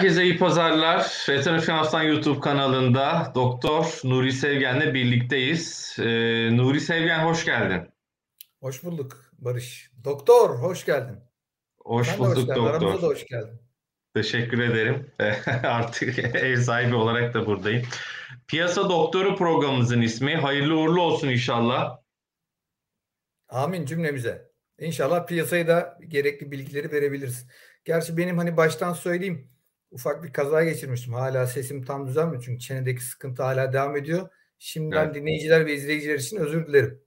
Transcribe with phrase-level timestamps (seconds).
[0.00, 1.26] Herkese iyi pazarlar.
[1.28, 5.96] Veteran Finans'tan YouTube kanalında Doktor Nuri Sevgen'le birlikteyiz.
[5.98, 7.88] Ee, Nuri Sevgen hoş geldin.
[8.60, 9.90] Hoş bulduk Barış.
[10.04, 11.18] Doktor hoş geldin.
[11.84, 12.48] Hoş Sen bulduk hoş geldin.
[12.48, 12.70] doktor.
[12.70, 13.60] Aramıza da hoş geldin.
[14.14, 15.10] Teşekkür ederim.
[15.64, 17.86] Artık ev sahibi olarak da buradayım.
[18.48, 20.36] Piyasa Doktoru programımızın ismi.
[20.36, 21.98] Hayırlı uğurlu olsun inşallah.
[23.48, 24.50] Amin cümlemize.
[24.78, 27.46] İnşallah piyasayı da gerekli bilgileri verebiliriz.
[27.84, 29.50] Gerçi benim hani baştan söyleyeyim
[29.90, 31.14] ufak bir kaza geçirmiştim.
[31.14, 34.28] Hala sesim tam düzelmiyor çünkü çenedeki sıkıntı hala devam ediyor.
[34.58, 35.14] Şimdiden evet.
[35.14, 37.00] dinleyiciler ve izleyiciler için özür dilerim.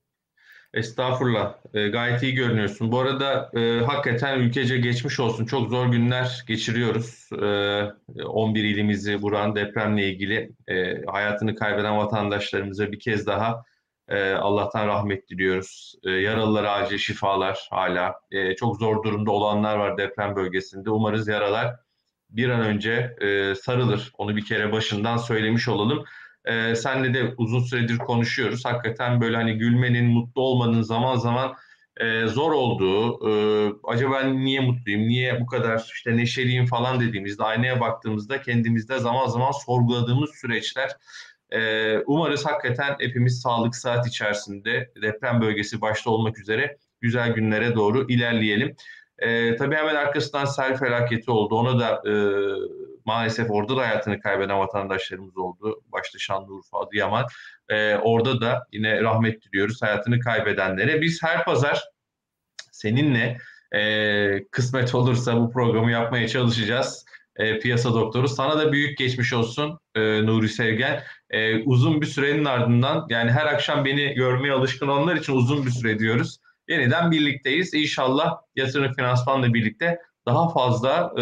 [0.73, 1.55] Estağfurullah.
[1.73, 2.91] E, gayet iyi görünüyorsun.
[2.91, 5.45] Bu arada e, hakikaten ülkece geçmiş olsun.
[5.45, 7.29] Çok zor günler geçiriyoruz.
[7.41, 13.63] E, 11 ilimizi vuran depremle ilgili e, hayatını kaybeden vatandaşlarımıza bir kez daha
[14.07, 15.95] e, Allah'tan rahmet diliyoruz.
[16.03, 18.15] E, yaralılara acil şifalar hala.
[18.31, 20.89] E, çok zor durumda olanlar var deprem bölgesinde.
[20.89, 21.75] Umarız yaralar
[22.33, 24.11] bir an önce e, sarılır.
[24.17, 26.03] Onu bir kere başından söylemiş olalım.
[26.45, 28.65] E, senle de uzun süredir konuşuyoruz.
[28.65, 31.55] Hakikaten böyle hani gülmenin, mutlu olmanın zaman zaman
[31.97, 33.33] e, zor olduğu, e,
[33.83, 39.51] acaba niye mutluyum, niye bu kadar işte neşeliyim falan dediğimizde, aynaya baktığımızda kendimizde zaman zaman
[39.51, 40.91] sorguladığımız süreçler.
[41.51, 48.11] E, umarız hakikaten hepimiz sağlık saat içerisinde deprem bölgesi başta olmak üzere güzel günlere doğru
[48.11, 48.75] ilerleyelim.
[49.19, 51.55] E, tabii hemen arkasından sel felaketi oldu.
[51.55, 52.13] Ona da e,
[53.05, 55.81] maalesef orada da hayatını kaybeden vatandaşlarımız oldu.
[55.91, 57.25] Başta Şanlıurfa, Adıyaman.
[57.69, 61.01] E, orada da yine rahmet diliyoruz hayatını kaybedenlere.
[61.01, 61.83] Biz her pazar
[62.71, 63.37] seninle
[63.75, 67.05] e, kısmet olursa bu programı yapmaya çalışacağız.
[67.35, 68.27] E, piyasa doktoru.
[68.27, 71.03] Sana da büyük geçmiş olsun e, Nuri Sevgen.
[71.29, 75.71] E, uzun bir sürenin ardından yani her akşam beni görmeye alışkın olanlar için uzun bir
[75.71, 77.73] süre diyoruz yeniden birlikteyiz.
[77.73, 81.21] İnşallah yatırım finansmanla birlikte daha fazla e,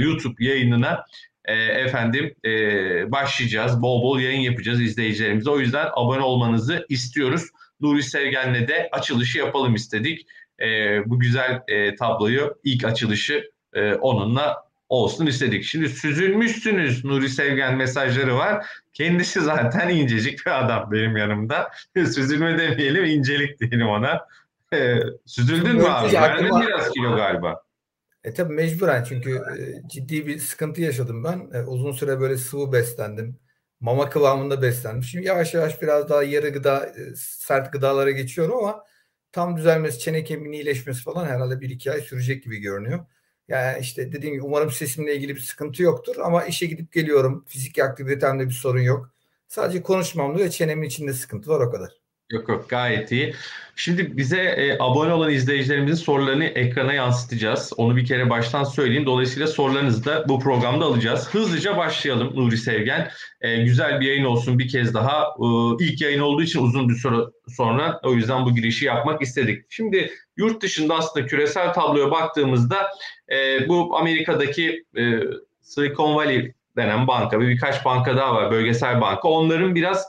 [0.00, 1.04] YouTube yayınına
[1.44, 2.50] e, efendim e,
[3.12, 3.82] başlayacağız.
[3.82, 5.50] Bol bol yayın yapacağız izleyicilerimize.
[5.50, 7.42] O yüzden abone olmanızı istiyoruz.
[7.80, 10.26] Nuri Sevgen'le de açılışı yapalım istedik.
[10.60, 10.66] E,
[11.10, 15.64] bu güzel e, tabloyu ilk açılışı e, onunla olsun istedik.
[15.64, 18.66] Şimdi süzülmüşsünüz Nuri Sevgen mesajları var.
[18.92, 21.70] Kendisi zaten incecik bir adam benim yanımda.
[21.94, 24.20] Süzülme demeyelim incelik diyelim ona.
[25.26, 26.12] Süzüldün mü abi?
[26.12, 27.66] Verdin biraz kilo galiba.
[28.24, 31.50] E tabi mecburen çünkü e, ciddi bir sıkıntı yaşadım ben.
[31.54, 33.38] E, uzun süre böyle sıvı beslendim.
[33.80, 35.02] Mama kıvamında beslendim.
[35.02, 38.84] Şimdi yavaş yavaş biraz daha yarı gıda, e, sert gıdalara geçiyorum ama
[39.32, 43.06] tam düzelmesi, çene kemiğinin iyileşmesi falan herhalde bir iki ay sürecek gibi görünüyor.
[43.48, 47.44] Yani işte dediğim gibi umarım sesimle ilgili bir sıkıntı yoktur ama işe gidip geliyorum.
[47.48, 49.10] Fizik aktivitemde bir sorun yok.
[49.48, 52.05] Sadece konuşmamda ve çenemin içinde sıkıntı var o kadar.
[52.30, 53.34] Yok yok gayet iyi.
[53.76, 57.72] Şimdi bize e, abone olan izleyicilerimizin sorularını ekrana yansıtacağız.
[57.76, 59.06] Onu bir kere baştan söyleyeyim.
[59.06, 61.28] Dolayısıyla sorularınızı da bu programda alacağız.
[61.34, 63.10] Hızlıca başlayalım Nuri Sevgen.
[63.40, 65.22] E, güzel bir yayın olsun bir kez daha.
[65.22, 65.46] E,
[65.84, 67.16] ilk yayın olduğu için uzun bir süre
[67.48, 69.64] sonra o yüzden bu girişi yapmak istedik.
[69.70, 72.90] Şimdi yurt dışında aslında küresel tabloya baktığımızda
[73.32, 75.20] e, bu Amerika'daki e,
[75.62, 79.28] Silicon Valley denen banka ve birkaç banka daha var bölgesel banka.
[79.28, 80.06] Onların biraz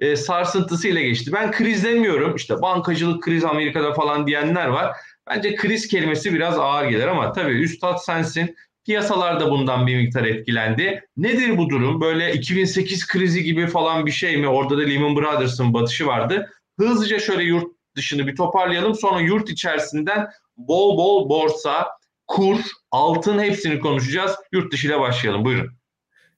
[0.00, 1.32] e, sarsıntısıyla geçti.
[1.32, 2.36] Ben kriz demiyorum.
[2.36, 4.96] İşte bankacılık kriz Amerika'da falan diyenler var.
[5.30, 8.56] Bence kriz kelimesi biraz ağır gelir ama tabii üstad sensin.
[8.86, 11.04] Piyasalar da bundan bir miktar etkilendi.
[11.16, 12.00] Nedir bu durum?
[12.00, 14.48] Böyle 2008 krizi gibi falan bir şey mi?
[14.48, 16.50] Orada da Lehman Brothers'ın batışı vardı.
[16.78, 18.94] Hızlıca şöyle yurt dışını bir toparlayalım.
[18.94, 21.88] Sonra yurt içerisinden bol bol borsa,
[22.26, 22.56] kur,
[22.90, 24.36] altın hepsini konuşacağız.
[24.52, 25.44] Yurt dışı ile başlayalım.
[25.44, 25.79] Buyurun.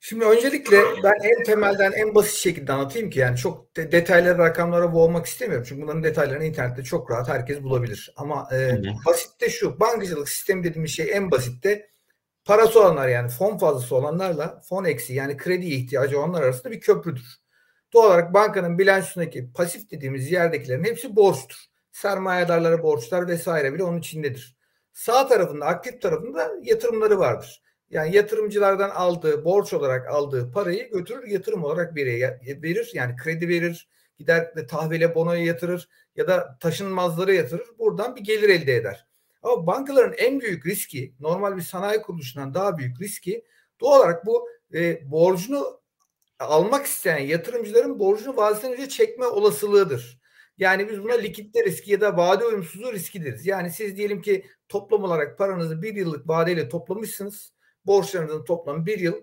[0.04, 4.92] Şimdi öncelikle ben en temelden en basit şekilde anlatayım ki yani çok de, detaylı rakamlara
[4.92, 5.66] boğulmak istemiyorum.
[5.68, 8.12] Çünkü bunların detaylarını internette çok rahat herkes bulabilir.
[8.16, 11.90] Ama e, basit de şu bankacılık sistemi dediğimiz şey en basitte
[12.44, 17.26] parası olanlar yani fon fazlası olanlarla fon eksi yani kredi ihtiyacı olanlar arasında bir köprüdür.
[17.92, 21.56] Doğal olarak bankanın bilançosundaki pasif dediğimiz yerdekilerin hepsi borçtur.
[21.92, 24.56] Sermayedarlara borçlar vesaire bile onun içindedir.
[24.92, 27.61] Sağ tarafında aktif tarafında yatırımları vardır.
[27.92, 32.22] Yani yatırımcılardan aldığı, borç olarak aldığı parayı götürür yatırım olarak verir.
[32.62, 32.90] verir.
[32.94, 37.66] Yani kredi verir, gider de tahvile bonoya yatırır ya da taşınmazlara yatırır.
[37.78, 39.06] Buradan bir gelir elde eder.
[39.42, 43.44] Ama bankaların en büyük riski, normal bir sanayi kuruluşundan daha büyük riski
[43.80, 45.80] doğal olarak bu e, borcunu
[46.38, 50.20] almak isteyen yatırımcıların borcunu vadesinden önce çekme olasılığıdır.
[50.58, 53.46] Yani biz buna likitte riski ya da vade uyumsuzluğu riski deriz.
[53.46, 57.52] Yani siz diyelim ki toplam olarak paranızı bir yıllık vadeyle toplamışsınız
[57.86, 59.14] borçlarınızın toplamı bir yıl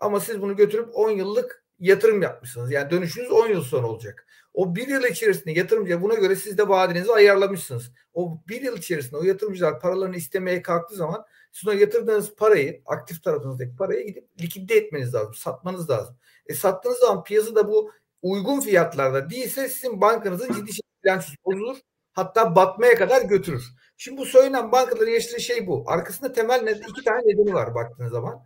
[0.00, 2.72] ama siz bunu götürüp 10 yıllık yatırım yapmışsınız.
[2.72, 4.26] Yani dönüşünüz 10 yıl sonra olacak.
[4.54, 7.92] O bir yıl içerisinde yatırımcıya buna göre siz de vadenizi ayarlamışsınız.
[8.14, 13.22] O bir yıl içerisinde o yatırımcılar paralarını istemeye kalktığı zaman sizin o yatırdığınız parayı aktif
[13.24, 15.34] tarafınızdaki parayı gidip likide etmeniz lazım.
[15.34, 16.16] Satmanız lazım.
[16.46, 21.76] E sattığınız zaman piyasada bu uygun fiyatlarda değilse sizin bankanızın ciddi şekilde bilançosu bozulur.
[22.12, 23.64] Hatta batmaya kadar götürür.
[24.00, 25.84] Şimdi bu söylenen bankaların yaşadığı şey bu.
[25.86, 28.44] Arkasında temel neden, iki tane nedeni var baktığınız zaman.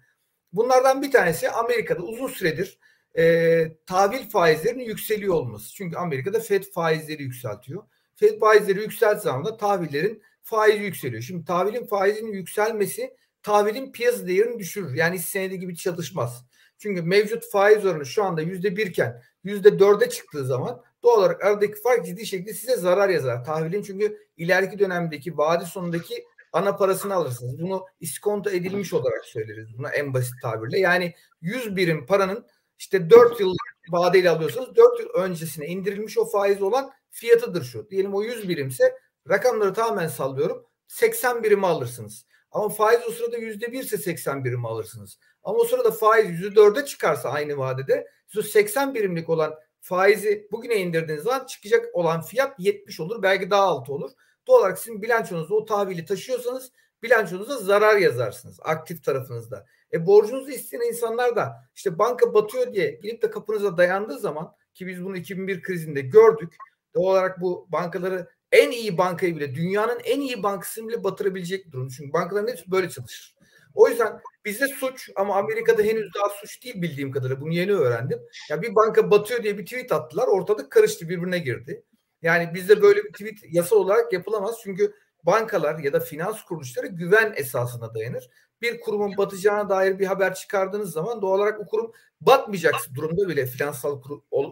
[0.52, 2.78] Bunlardan bir tanesi Amerika'da uzun süredir
[3.18, 5.74] e, tahvil faizlerinin yükseliyor olması.
[5.74, 7.82] Çünkü Amerika'da FED faizleri yükseltiyor.
[8.14, 11.22] FED faizleri yükselttiği zaman da tahvillerin faizi yükseliyor.
[11.22, 14.94] Şimdi tahvilin faizinin yükselmesi tahvilin piyasa değerini düşürür.
[14.94, 16.44] Yani senedi gibi çalışmaz.
[16.78, 21.82] Çünkü mevcut faiz oranı şu anda yüzde birken yüzde dörde çıktığı zaman doğal olarak aradaki
[21.82, 23.44] fark ciddi şekilde size zarar yazar.
[23.44, 27.62] Tahvilin çünkü ileriki dönemdeki vade sonundaki ana parasını alırsınız.
[27.62, 29.78] Bunu iskonto edilmiş olarak söyleriz.
[29.78, 30.78] Buna en basit tabirle.
[30.78, 32.46] Yani 100 birim paranın
[32.78, 33.54] işte 4 yıl
[33.88, 37.90] vadeyle alıyorsanız 4 yıl öncesine indirilmiş o faiz olan fiyatıdır şu.
[37.90, 40.66] Diyelim o 100 birimse rakamları tamamen sallıyorum.
[40.88, 42.26] 80 birimi alırsınız.
[42.50, 45.18] Ama faiz o sırada yüzde birse 80 birimi alırsınız.
[45.42, 48.06] Ama o sırada faiz yüzde dörde çıkarsa aynı vadede
[48.42, 53.22] 80 birimlik olan faizi bugüne indirdiğiniz zaman çıkacak olan fiyat 70 olur.
[53.22, 54.10] Belki daha altı olur.
[54.46, 59.66] Doğal olarak sizin bilançonuzda o tahvili taşıyorsanız bilançonuzda zarar yazarsınız aktif tarafınızda.
[59.92, 64.86] E borcunuzu isteyen insanlar da işte banka batıyor diye gelip de kapınıza dayandığı zaman ki
[64.86, 66.56] biz bunu 2001 krizinde gördük.
[66.94, 71.88] Doğal olarak bu bankaları en iyi bankayı bile dünyanın en iyi bankasını bile batırabilecek durum.
[71.88, 73.36] Çünkü bankaların hepsi böyle çalışır.
[73.74, 77.40] O yüzden bizde suç ama Amerika'da henüz daha suç değil bildiğim kadarıyla.
[77.40, 78.20] Bunu yeni öğrendim.
[78.50, 80.28] Ya bir banka batıyor diye bir tweet attılar.
[80.28, 81.84] Ortalık karıştı birbirine girdi.
[82.22, 84.56] Yani bizde böyle bir tweet yasa olarak yapılamaz.
[84.62, 88.30] Çünkü bankalar ya da finans kuruluşları güven esasına dayanır.
[88.62, 93.46] Bir kurumun batacağına dair bir haber çıkardığınız zaman doğal olarak o kurum batmayacak durumda bile
[93.46, 94.02] finansal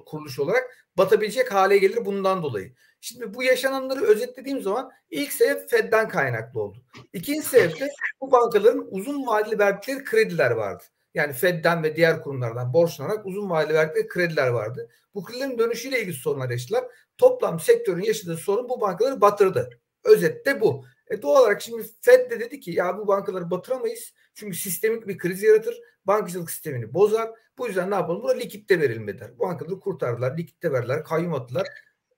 [0.07, 0.65] kuruluş olarak
[0.99, 2.75] batabilecek hale gelir bundan dolayı.
[3.01, 6.79] Şimdi bu yaşananları özetlediğim zaman ilk sebep Fed'den kaynaklı oldu.
[7.13, 7.89] İkinci sebep de
[8.21, 10.85] bu bankaların uzun vadeli verdikleri krediler vardı.
[11.15, 14.89] Yani Fed'den ve diğer kurumlardan borçlanarak uzun vadeli verdikleri krediler vardı.
[15.15, 16.85] Bu kredilerin dönüşüyle ilgili sorunlar yaşadılar.
[17.19, 19.71] Toplam sektörün yaşadığı sorun bu bankaları batırdı.
[20.05, 20.85] Özette bu.
[21.11, 24.13] E doğal olarak şimdi Fed de dedi ki ya bu bankaları batıramayız.
[24.35, 25.81] Çünkü sistemik bir kriz yaratır.
[26.05, 27.31] Bankacılık sistemini bozar.
[27.59, 28.23] Bu yüzden ne yapalım?
[28.23, 29.39] Buna likitte verilmediler.
[29.39, 30.39] Bankaları kurtardılar.
[30.39, 31.05] Likitte verdiler.
[31.05, 31.67] Kayyum attılar.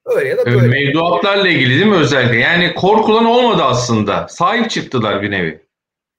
[0.04, 0.69] Öyle ya da böyle.
[0.69, 2.38] Mevduatlarla ilgili değil mi özellikle?
[2.38, 4.28] Yani korkulan olmadı aslında.
[4.28, 5.66] Sahip çıktılar bir nevi.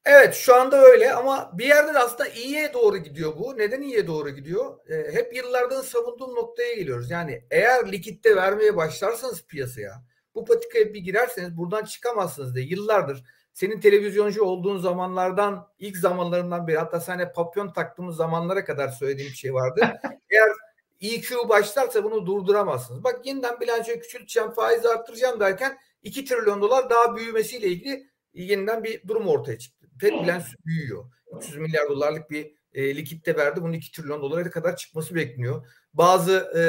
[0.06, 3.58] Evet şu anda öyle ama bir yerde de aslında iyiye doğru gidiyor bu.
[3.58, 4.90] Neden iyiye doğru gidiyor?
[4.90, 7.12] E, hep yıllardan savunduğum noktaya geliyoruz.
[7.12, 9.92] Yani eğer likitte vermeye başlarsanız piyasaya
[10.36, 16.78] bu patikaya bir girerseniz buradan çıkamazsınız diye yıllardır senin televizyoncu olduğun zamanlardan ilk zamanlarından beri
[16.78, 20.00] hatta sana papyon taktığımız zamanlara kadar söylediğim bir şey vardı.
[20.30, 20.50] Eğer
[21.04, 23.04] EQ başlarsa bunu durduramazsınız.
[23.04, 29.08] Bak yeniden bilançoyu küçülteceğim, faizi arttıracağım derken 2 trilyon dolar daha büyümesiyle ilgili yeniden bir
[29.08, 29.88] durum ortaya çıktı.
[30.00, 31.06] FED bilançosu büyüyor.
[31.38, 33.62] 300 milyar dolarlık bir e, likitte verdi.
[33.62, 35.68] Bunun 2 trilyon dolara kadar çıkması bekleniyor.
[35.94, 36.62] Bazı e,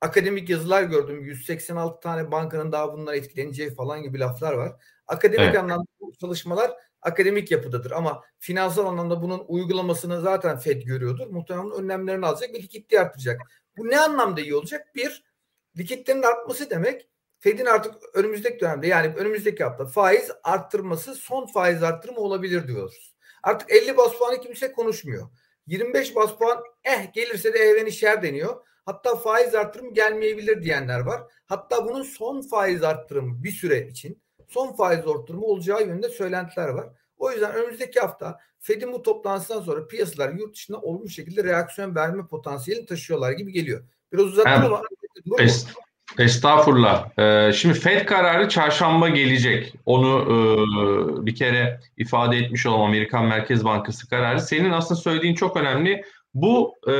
[0.00, 1.24] akademik yazılar gördüm.
[1.24, 4.72] 186 tane bankanın daha bundan etkileneceği falan gibi laflar var.
[5.06, 5.58] Akademik evet.
[5.58, 6.72] anlamda bu çalışmalar
[7.02, 11.26] akademik yapıdadır ama finansal anlamda bunun uygulamasını zaten FED görüyordur.
[11.26, 13.40] Muhtemelen önlemlerini alacak ve likidite artacak.
[13.76, 14.86] Bu ne anlamda iyi olacak?
[14.94, 15.24] Bir,
[15.78, 17.08] likiditenin artması demek
[17.40, 23.16] Fed'in artık önümüzdeki dönemde yani önümüzdeki hafta faiz arttırması son faiz arttırma olabilir diyoruz.
[23.42, 25.28] Artık 50 bas puanı kimse konuşmuyor.
[25.66, 28.66] 25 bas puan eh gelirse de evren işer deniyor.
[28.84, 31.22] Hatta faiz arttırımı gelmeyebilir diyenler var.
[31.46, 36.86] Hatta bunun son faiz arttırımı bir süre için son faiz arttırımı olacağı yönünde söylentiler var.
[37.18, 42.26] O yüzden önümüzdeki hafta Fed'in bu toplantısından sonra piyasalar yurt dışında olmuş şekilde reaksiyon verme
[42.26, 43.84] potansiyelini taşıyorlar gibi geliyor.
[44.12, 44.82] Biraz uzattım ama
[45.38, 45.66] es,
[46.18, 47.18] Estağfurullah.
[47.18, 49.74] Ee, şimdi Fed kararı çarşamba gelecek.
[49.86, 54.40] Onu e, bir kere ifade etmiş olalım Amerikan Merkez Bankası kararı.
[54.40, 56.04] Senin aslında söylediğin çok önemli.
[56.34, 56.94] Bu e,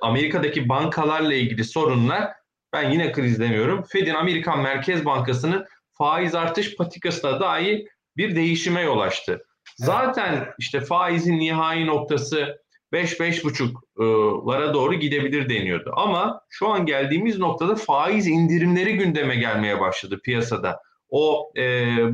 [0.00, 2.32] Amerika'daki bankalarla ilgili sorunlar
[2.72, 3.82] ben yine kriz demiyorum.
[3.82, 5.66] Fed'in Amerikan Merkez Bankası'nın
[6.00, 9.44] faiz artış patikasına dair bir değişime yol açtı.
[9.76, 15.92] Zaten işte faizin nihai noktası 5-5,5'lara doğru gidebilir deniyordu.
[15.96, 20.80] Ama şu an geldiğimiz noktada faiz indirimleri gündeme gelmeye başladı piyasada.
[21.08, 21.62] O e,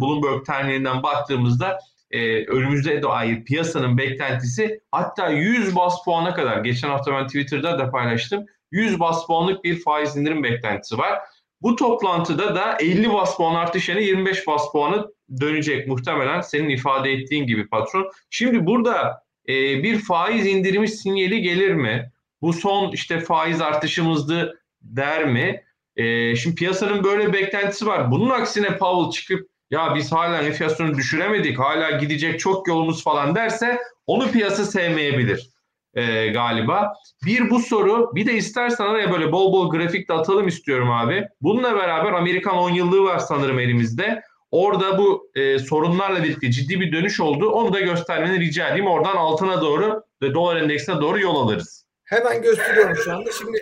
[0.01, 1.79] Bloomberg terminalinden baktığımızda
[2.11, 7.91] e, önümüzde dair piyasanın beklentisi hatta 100 bas puana kadar geçen hafta ben Twitter'da da
[7.91, 8.47] paylaştım.
[8.71, 11.19] 100 bas puanlık bir faiz indirim beklentisi var.
[11.63, 15.07] Bu toplantıda da 50 bas puan artış yerine 25 bas puanı
[15.41, 18.11] dönecek muhtemelen senin ifade ettiğin gibi patron.
[18.31, 22.11] Şimdi burada e, bir faiz indirimi sinyali gelir mi?
[22.43, 25.63] bu son işte faiz artışımızdı der mi?
[25.97, 28.11] E, şimdi piyasanın böyle beklentisi var.
[28.11, 33.79] Bunun aksine Powell çıkıp ya biz hala enflasyonu düşüremedik, hala gidecek çok yolumuz falan derse
[34.07, 35.51] onu piyasa sevmeyebilir
[35.97, 36.93] e, galiba.
[37.27, 41.29] Bir bu soru, bir de istersen araya böyle bol bol grafik de atalım istiyorum abi.
[41.41, 44.23] Bununla beraber Amerikan 10 yıllığı var sanırım elimizde.
[44.51, 47.51] Orada bu e, sorunlarla birlikte ciddi bir dönüş oldu.
[47.51, 48.87] Onu da göstermeni rica edeyim.
[48.87, 51.87] Oradan altına doğru ve dolar endeksine doğru yol alırız.
[52.05, 53.33] Hemen gösteriyorum şu anda.
[53.33, 53.59] Şimdi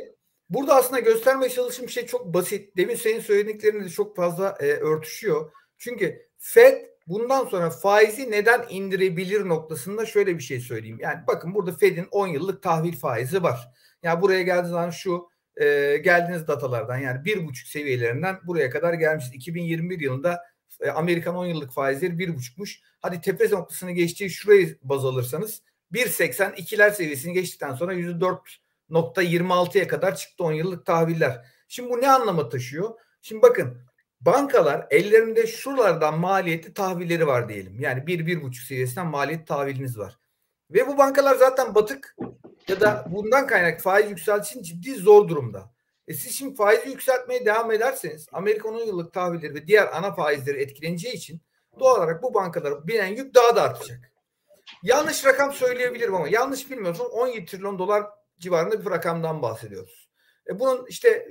[0.48, 2.76] burada aslında göstermeye çalıştığım şey çok basit.
[2.76, 5.50] Demin senin söylediklerinle çok fazla e, örtüşüyor.
[5.78, 10.99] Çünkü Fed bundan sonra faizi neden indirebilir noktasında şöyle bir şey söyleyeyim.
[11.00, 13.68] Yani bakın burada Fed'in 10 yıllık tahvil faizi var.
[14.02, 19.34] Yani buraya geldiğiniz zaman şu e, geldiğiniz datalardan yani bir buçuk seviyelerinden buraya kadar gelmişiz.
[19.34, 20.42] 2021 yılında
[20.80, 22.80] e, Amerikan 10 yıllık faizleri bir buçukmuş.
[23.00, 30.44] Hadi tepe noktasını geçtiği şurayı baz alırsanız 1.80 ikiler seviyesini geçtikten sonra %4.26'ya kadar çıktı
[30.44, 31.46] 10 yıllık tahviller.
[31.68, 32.90] Şimdi bu ne anlama taşıyor?
[33.23, 33.78] Şimdi bakın
[34.24, 37.80] bankalar ellerinde şuralardan maliyetli tahvilleri var diyelim.
[37.80, 40.18] Yani 1-1,5 seviyesinden maliyet tahviliniz var.
[40.70, 42.16] Ve bu bankalar zaten batık
[42.68, 45.74] ya da bundan kaynak faiz yükseltişin ciddi zor durumda.
[46.08, 50.62] E siz şimdi faizi yükseltmeye devam ederseniz Amerikan 10 yıllık tahvilleri ve diğer ana faizleri
[50.62, 51.40] etkileneceği için
[51.78, 54.12] doğal olarak bu bankalara binen yük daha da artacak.
[54.82, 58.04] Yanlış rakam söyleyebilirim ama yanlış bilmiyorsam 17 trilyon dolar
[58.38, 60.08] civarında bir rakamdan bahsediyoruz.
[60.48, 61.28] E bunun işte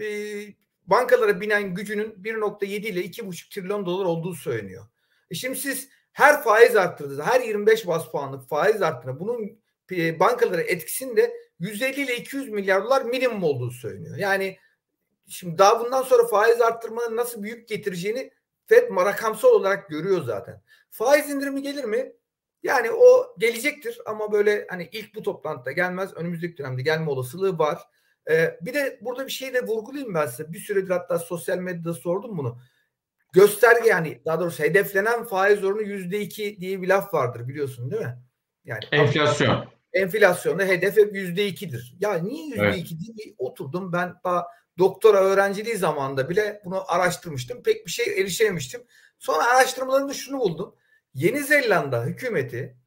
[0.87, 4.85] bankalara binen gücünün 1.7 ile 2.5 trilyon dolar olduğu söyleniyor.
[5.31, 9.59] E şimdi siz her faiz arttırdığınızda, her 25 bas puanlık faiz arttığında bunun
[9.91, 14.17] e, bankalara etkisinde 150 ile 200 milyar dolar minimum olduğu söyleniyor.
[14.17, 14.57] Yani
[15.27, 18.31] şimdi daha bundan sonra faiz arttırmanın nasıl büyük getireceğini
[18.65, 20.61] FED rakamsal olarak görüyor zaten.
[20.91, 22.13] Faiz indirimi gelir mi?
[22.63, 26.13] Yani o gelecektir ama böyle hani ilk bu toplantıda gelmez.
[26.13, 27.81] Önümüzdeki dönemde gelme olasılığı var.
[28.29, 30.53] Ee, bir de burada bir şey de vurgulayayım ben size.
[30.53, 32.59] Bir süredir hatta sosyal medyada sordum bunu.
[33.33, 38.01] Gösterge yani daha doğrusu hedeflenen faiz oranı yüzde iki diye bir laf vardır biliyorsun değil
[38.01, 38.17] mi?
[38.65, 39.65] Yani enflasyon.
[39.93, 41.95] Enflasyonda hedef hep yüzde ikidir.
[41.99, 47.63] Ya niye yüzde iki diye oturdum ben daha doktora öğrenciliği zamanında bile bunu araştırmıştım.
[47.63, 48.83] Pek bir şey erişememiştim.
[49.19, 50.75] Sonra araştırmalarımda şunu buldum.
[51.13, 52.77] Yeni Zelanda hükümeti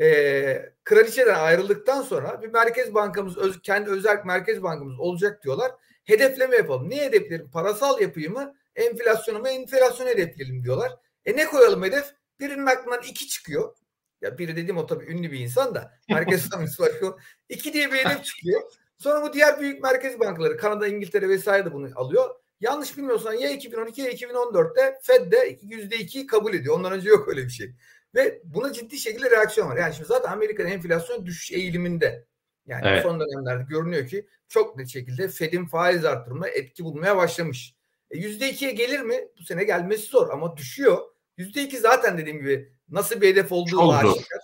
[0.00, 5.72] e, kraliçeden ayrıldıktan sonra bir merkez bankamız öz, kendi özel merkez bankamız olacak diyorlar.
[6.04, 6.90] Hedefleme yapalım.
[6.90, 7.50] Ne hedefleyelim?
[7.50, 8.54] Parasal yapıyı mı?
[8.76, 9.48] Enflasyonu mu?
[9.48, 10.92] Enflasyonu hedefleyelim diyorlar.
[11.26, 12.04] E ne koyalım hedef?
[12.40, 13.74] Birinin aklından iki çıkıyor.
[14.20, 15.92] Ya biri dediğim o tabii ünlü bir insan da.
[16.08, 17.16] Merkez Bankası başkanı.
[17.48, 18.62] İki diye bir hedef çıkıyor.
[18.98, 22.34] Sonra bu diğer büyük merkez bankaları Kanada, İngiltere vesaire de bunu alıyor.
[22.60, 26.76] Yanlış bilmiyorsan ya 2012 ya 2014'te Fed de %2'yi kabul ediyor.
[26.76, 27.74] Ondan önce yok öyle bir şey.
[28.14, 29.76] Ve buna ciddi şekilde reaksiyon var.
[29.76, 32.26] Yani şimdi zaten Amerika'nın enflasyon düşüş eğiliminde.
[32.66, 33.02] Yani evet.
[33.02, 37.74] son dönemlerde görünüyor ki çok net şekilde Fed'in faiz artırımına etki bulmaya başlamış.
[38.10, 39.28] E, %2'ye gelir mi?
[39.40, 40.98] Bu sene gelmesi zor ama düşüyor.
[41.38, 44.40] %2 zaten dediğim gibi nasıl bir hedef olduğu çok aşikar.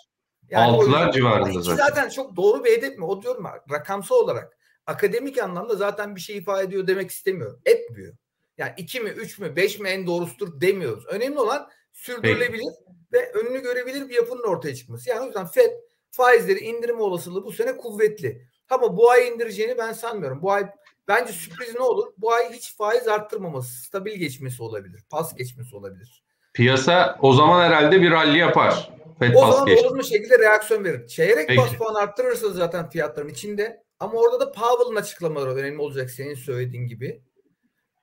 [0.50, 1.86] Yani Altılar civarında zaten.
[1.86, 3.04] Zaten çok doğru bir hedef mi?
[3.04, 4.58] O diyorum rakamsal olarak.
[4.86, 7.60] Akademik anlamda zaten bir şey ifade ediyor demek istemiyorum.
[7.64, 8.14] Etmiyor.
[8.58, 11.06] Yani iki mi, üç mü, beş mi en doğrusudur demiyoruz.
[11.06, 12.99] Önemli olan sürdürülebilir Peki.
[13.12, 15.10] Ve önünü görebilir bir yapının ortaya çıkması.
[15.10, 15.70] Yani o yüzden FED
[16.10, 18.42] faizleri indirme olasılığı bu sene kuvvetli.
[18.70, 20.42] Ama bu ay indireceğini ben sanmıyorum.
[20.42, 20.66] Bu ay
[21.08, 22.12] bence sürpriz ne olur?
[22.18, 25.04] Bu ay hiç faiz arttırmaması, stabil geçmesi olabilir.
[25.10, 26.24] Pas geçmesi olabilir.
[26.54, 28.90] Piyasa o zaman herhalde bir rally yapar.
[29.18, 29.86] FED o zaman geçti.
[29.86, 31.06] olumlu şekilde reaksiyon verir.
[31.06, 31.60] Çeyrek Peki.
[31.60, 36.86] bas puan arttırırsa zaten fiyatların içinde ama orada da Powell'ın açıklamaları önemli olacak senin söylediğin
[36.86, 37.22] gibi.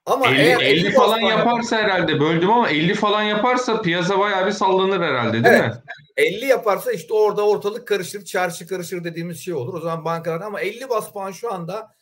[0.08, 4.52] Ama 50, eğer 50 falan yaparsa herhalde böldüm ama 50 falan yaparsa piyasa bayağı bir
[4.52, 5.70] sallanır herhalde değil evet.
[5.70, 5.82] mi?
[6.18, 9.74] 50 yaparsa işte orada ortalık karışır, çarşı karışır dediğimiz şey olur.
[9.74, 11.96] O zaman bankalar ama 50 bas puan şu anda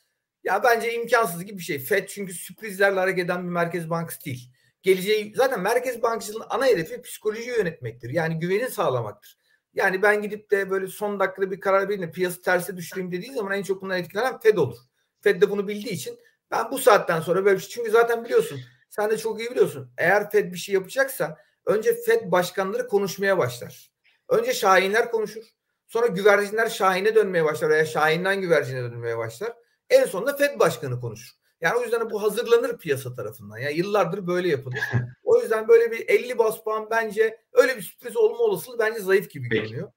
[0.44, 1.80] ya bence imkansız gibi bir şey.
[1.80, 4.52] FED çünkü sürprizlerle hareket eden bir merkez bankası değil.
[4.82, 8.10] Geleceği zaten merkez bankacılığının ana hedefi psikoloji yönetmektir.
[8.10, 9.38] Yani güveni sağlamaktır.
[9.74, 13.58] Yani ben gidip de böyle son dakikada bir karar vereyim piyasa terse düşüreyim dediği zaman
[13.58, 14.78] en çok bundan etkilenen Fed olur.
[15.22, 16.20] Fed de bunu bildiği için
[16.52, 18.60] ben bu saatten sonra böyle bir şey çünkü zaten biliyorsun
[18.96, 19.92] sen de çok iyi biliyorsun.
[19.98, 23.92] Eğer Fed bir şey yapacaksa önce Fed başkanları konuşmaya başlar.
[24.30, 25.44] Önce şahinler konuşur.
[25.88, 29.54] Sonra güvercinler şahine dönmeye başlar veya şahinden güvercine dönmeye başlar.
[29.90, 31.32] En sonunda Fed başkanı konuşur.
[31.62, 33.58] Yani o yüzden bu hazırlanır piyasa tarafından.
[33.58, 34.80] Yani yıllardır böyle yapılır.
[35.24, 39.30] O yüzden böyle bir 50 bas puan bence öyle bir sürpriz olma olasılığı bence zayıf
[39.30, 39.92] gibi görünüyor.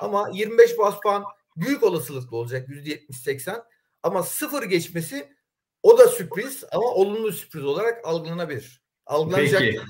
[0.00, 1.24] Ama 25 bas puan
[1.56, 3.64] büyük olasılıkla olacak %70-80.
[4.02, 5.37] Ama sıfır geçmesi
[5.82, 8.82] o da sürpriz ama olumlu sürpriz olarak algılanabilir.
[9.06, 9.60] Algılanacak.
[9.60, 9.80] Peki.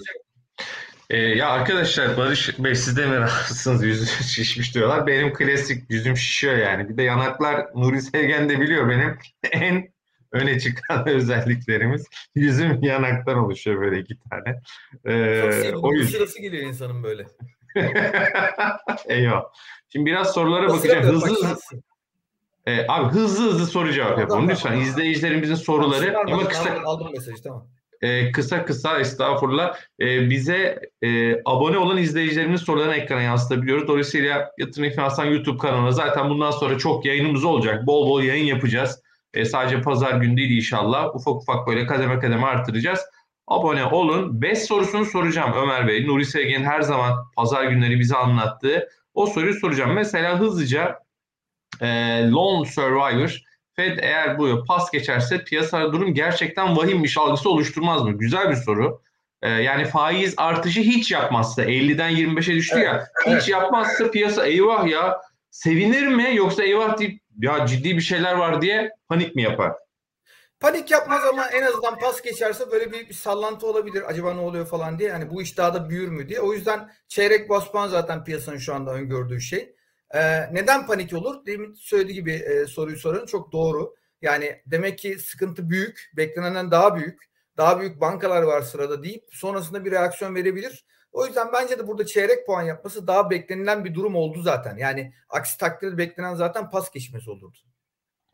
[1.10, 5.06] Ee, ya arkadaşlar Barış Bey siz de mi rahatsınız yüzünüz şişmiş diyorlar.
[5.06, 6.88] Benim klasik yüzüm şişiyor yani.
[6.88, 9.18] Bir de yanaklar Nuri Sevgen de biliyor benim
[9.52, 9.92] en
[10.32, 12.06] öne çıkan özelliklerimiz.
[12.34, 14.60] Yüzüm yanaktan oluşuyor böyle iki tane.
[15.04, 15.80] Ee, Çok sevdim.
[15.82, 16.18] O yüzden...
[16.18, 17.26] sırası geliyor insanın böyle.
[19.06, 19.44] Eyvah.
[19.88, 21.04] Şimdi biraz sorulara bakacağım.
[21.04, 21.82] Hızlı hızlı.
[22.68, 24.48] Ee, abi hızlı hızlı soru cevap yapalım.
[24.48, 27.66] Lütfen izleyicilerimizin soruları ama kısa aldım mesajı tamam
[28.00, 33.88] e, kısa kısa estağfurullah e, bize e, abone olan izleyicilerimizin sorularını ekrana yansıtabiliyoruz.
[33.88, 37.86] Dolayısıyla Yatırım Finansman YouTube kanalına zaten bundan sonra çok yayınımız olacak.
[37.86, 39.02] Bol bol yayın yapacağız.
[39.34, 41.14] E, sadece pazar günü değil inşallah.
[41.14, 43.00] Ufak ufak böyle kademe kademe artıracağız.
[43.46, 44.42] Abone olun.
[44.42, 46.06] 5 sorusunu soracağım Ömer Bey.
[46.06, 49.92] Nuri Sevgen'in her zaman pazar günleri bize anlattığı o soruyu soracağım.
[49.92, 50.98] Mesela hızlıca
[51.80, 51.86] e,
[52.30, 58.12] Lone Survivor Fed eğer bu pas geçerse piyasada durum gerçekten vahimmiş algısı oluşturmaz mı?
[58.12, 59.02] Güzel bir soru.
[59.42, 63.42] Ee, yani faiz artışı hiç yapmazsa 50'den 25'e düştü evet, ya evet.
[63.42, 65.20] hiç yapmazsa piyasa eyvah ya
[65.50, 69.72] sevinir mi yoksa eyvah deyip ya ciddi bir şeyler var diye panik mi yapar?
[70.60, 74.10] Panik yapmaz ama en azından pas geçerse böyle bir, bir sallantı olabilir.
[74.10, 75.12] Acaba ne oluyor falan diye.
[75.12, 76.40] Hani bu iş daha da büyür mü diye.
[76.40, 79.74] O yüzden çeyrek basman zaten piyasanın şu anda öngördüğü şey.
[80.14, 81.46] Ee, neden panik olur?
[81.46, 83.94] Demin söylediği gibi e, soruyu soran çok doğru.
[84.22, 87.28] Yani demek ki sıkıntı büyük, beklenenden daha büyük.
[87.56, 90.84] Daha büyük bankalar var sırada deyip sonrasında bir reaksiyon verebilir.
[91.12, 94.76] O yüzden bence de burada çeyrek puan yapması daha beklenilen bir durum oldu zaten.
[94.76, 97.58] Yani aksi takdirde beklenen zaten pas geçmesi olurdu.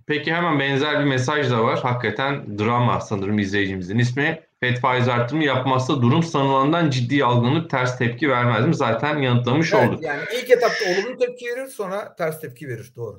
[0.06, 1.80] Peki hemen benzer bir mesaj da var.
[1.80, 4.42] Hakikaten drama sanırım izleyicimizin ismi.
[4.64, 8.74] FED faiz artırımı yapmazsa durum sanılandan ciddi algılanıp ters tepki vermez mi?
[8.74, 10.02] Zaten yanıtlamış evet, olduk.
[10.02, 12.92] Yani ilk etapta olumlu tepki verir sonra ters tepki verir.
[12.96, 13.16] Doğru.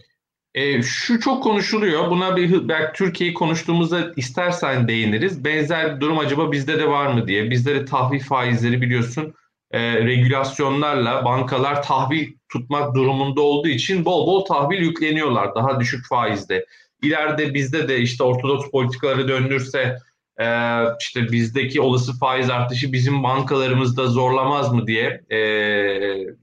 [0.53, 2.09] E, şu çok konuşuluyor.
[2.09, 5.45] Buna bir belki Türkiye'yi konuştuğumuzda istersen değiniriz.
[5.45, 7.49] Benzer bir durum acaba bizde de var mı diye.
[7.49, 9.33] Bizde de tahvil faizleri biliyorsun
[9.71, 16.65] e, regülasyonlarla bankalar tahvil tutmak durumunda olduğu için bol bol tahvil yükleniyorlar daha düşük faizde.
[17.01, 19.97] İleride bizde de işte ortodoks politikaları döndürse
[20.41, 20.47] e,
[20.99, 25.39] işte bizdeki olası faiz artışı bizim bankalarımızda zorlamaz mı diye e,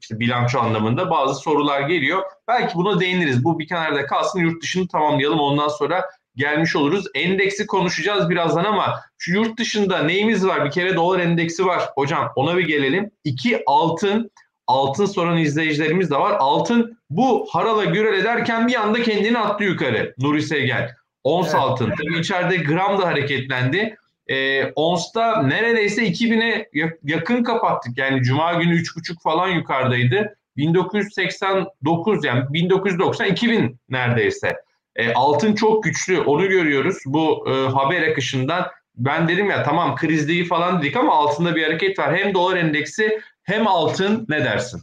[0.00, 2.22] işte bilanço anlamında bazı sorular geliyor.
[2.48, 3.44] Belki buna değiniriz.
[3.44, 6.04] Bu bir kenarda kalsın yurt dışını tamamlayalım ondan sonra
[6.36, 7.04] gelmiş oluruz.
[7.14, 10.64] Endeksi konuşacağız birazdan ama şu yurt dışında neyimiz var?
[10.64, 11.88] Bir kere dolar endeksi var.
[11.94, 13.10] Hocam ona bir gelelim.
[13.24, 14.30] İki altın.
[14.66, 16.36] Altın soran izleyicilerimiz de var.
[16.38, 20.14] Altın bu harala gürel ederken bir anda kendini attı yukarı.
[20.18, 20.90] Nuri Sevgen.
[21.24, 21.54] Ons evet.
[21.54, 21.90] altın.
[21.90, 23.96] Tabii içeride gram da hareketlendi.
[24.26, 26.68] E, Ons'ta neredeyse 2000'e
[27.02, 27.98] yakın kapattık.
[27.98, 30.36] Yani Cuma günü 3,5 falan yukarıdaydı.
[30.56, 34.56] 1989 yani 1990 2000 neredeyse.
[34.96, 38.66] E, altın çok güçlü onu görüyoruz bu e, haber akışından.
[38.96, 42.16] Ben dedim ya tamam kriz değil falan dedik ama altında bir hareket var.
[42.16, 44.82] Hem dolar endeksi hem altın ne dersin?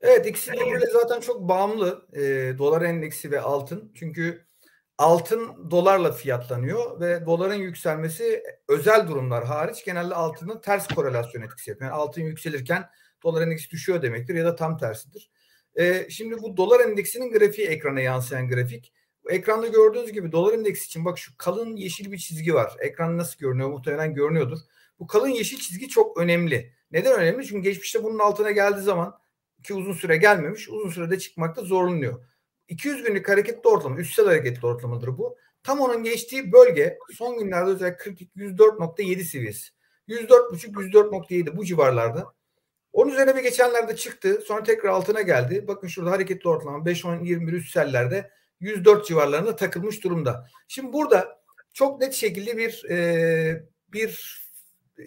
[0.00, 2.20] Evet ikisi birbirine zaten çok bağımlı e,
[2.58, 3.92] dolar endeksi ve altın.
[3.94, 4.44] Çünkü
[5.02, 11.90] altın dolarla fiyatlanıyor ve doların yükselmesi özel durumlar hariç genelde altının ters korelasyon etkisi yapıyor.
[11.90, 12.84] Yani altın yükselirken
[13.22, 15.30] dolar endeksi düşüyor demektir ya da tam tersidir.
[15.74, 18.92] E, şimdi bu dolar endeksinin grafiği ekrana yansıyan grafik.
[19.28, 22.72] Ekranda gördüğünüz gibi dolar endeksi için bak şu kalın yeşil bir çizgi var.
[22.80, 23.70] Ekran nasıl görünüyor?
[23.70, 24.58] Muhtemelen görünüyordur.
[24.98, 26.72] Bu kalın yeşil çizgi çok önemli.
[26.90, 27.46] Neden önemli?
[27.46, 29.18] Çünkü geçmişte bunun altına geldiği zaman
[29.64, 32.24] ki uzun süre gelmemiş, uzun sürede çıkmakta zorlanıyor.
[32.72, 35.36] 200 günlük hareketli ortalama, üstsel hareketli ortalamadır bu.
[35.62, 39.70] Tam onun geçtiği bölge son günlerde özellikle 104.7 seviyesi.
[40.08, 42.34] 104.5 104.7 bu civarlarda.
[42.92, 44.42] Onun üzerine bir geçenlerde çıktı.
[44.46, 45.64] Sonra tekrar altına geldi.
[45.68, 48.30] Bakın şurada hareketli ortalama 5 10 21 üstsellerde
[48.60, 50.46] 104 civarlarında takılmış durumda.
[50.68, 51.42] Şimdi burada
[51.74, 54.42] çok net şekilde bir e, bir
[54.98, 55.02] e,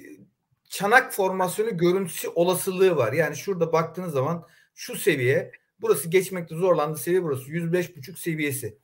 [0.70, 3.14] çanak formasyonu görüntüsü olasılığı var.
[3.14, 8.78] Yani şurada baktığınız zaman şu seviye burası geçmekte zorlandı seviye burası 105.5 seviyesi.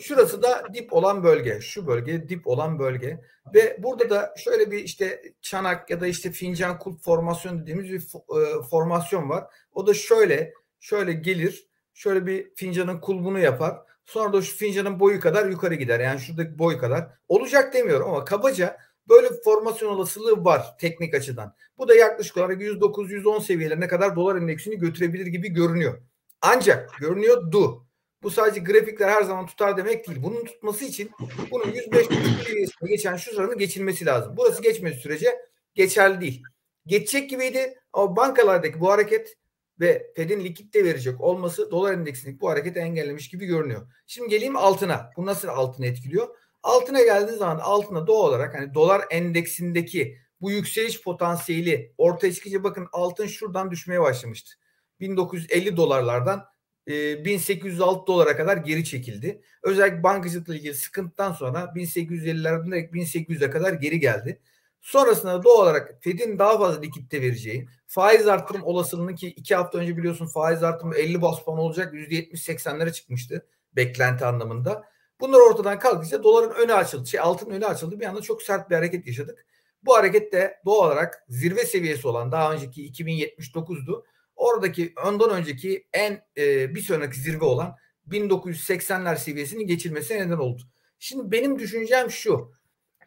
[0.00, 1.60] Şurası da dip olan bölge.
[1.60, 3.20] Şu bölge dip olan bölge.
[3.54, 8.00] Ve burada da şöyle bir işte çanak ya da işte fincan kulp formasyon dediğimiz bir
[8.00, 9.44] e, formasyon var.
[9.72, 11.66] O da şöyle şöyle gelir.
[11.94, 13.76] Şöyle bir fincanın kulbunu yapar.
[14.04, 16.00] Sonra da şu fincanın boyu kadar yukarı gider.
[16.00, 17.08] Yani şuradaki boy kadar.
[17.28, 21.54] Olacak demiyorum ama kabaca böyle bir formasyon olasılığı var teknik açıdan.
[21.78, 26.02] Bu da yaklaşık olarak 109-110 seviyelerine kadar dolar endeksini götürebilir gibi görünüyor.
[26.40, 27.86] Ancak görünüyor du.
[28.22, 30.22] Bu sadece grafikler her zaman tutar demek değil.
[30.22, 31.10] Bunun tutması için
[31.50, 32.06] bunun 105
[32.46, 34.34] seviyesine geçen şu sıranın geçilmesi lazım.
[34.36, 35.38] Burası geçmesi sürece
[35.74, 36.42] geçerli değil.
[36.86, 39.36] Geçecek gibiydi ama bankalardaki bu hareket
[39.80, 43.92] ve Fed'in likitte verecek olması dolar endeksindeki bu hareketi engellemiş gibi görünüyor.
[44.06, 45.10] Şimdi geleyim altına.
[45.16, 46.28] Bu nasıl altını etkiliyor?
[46.62, 52.88] Altına geldiği zaman altına doğal olarak hani dolar endeksindeki bu yükseliş potansiyeli ortaya çıkınca bakın
[52.92, 54.54] altın şuradan düşmeye başlamıştı.
[55.00, 56.46] 1950 dolarlardan
[56.86, 59.42] 1806 e, dolara kadar geri çekildi.
[59.62, 64.40] Özellikle bankacılıkla ilgili sıkıntıdan sonra 1850'lerden direkt 1800'e kadar geri geldi.
[64.80, 69.96] Sonrasında doğal olarak Fed'in daha fazla likitte vereceği, faiz artırım olasılığını ki iki hafta önce
[69.96, 74.84] biliyorsun faiz artırımı 50 bas puan olacak %70-80'lere çıkmıştı beklenti anlamında.
[75.20, 77.08] Bunlar ortadan kalkınca doların önü açıldı.
[77.08, 78.00] Şey, altın önü açıldı.
[78.00, 79.46] Bir anda çok sert bir hareket yaşadık.
[79.82, 84.04] Bu hareket de doğal olarak zirve seviyesi olan daha önceki 2079'du.
[84.36, 87.76] Oradaki ondan önceki en e, bir sonraki zirve olan
[88.10, 90.62] 1980'ler seviyesini geçilmesine neden oldu.
[90.98, 92.56] Şimdi benim düşüncem şu.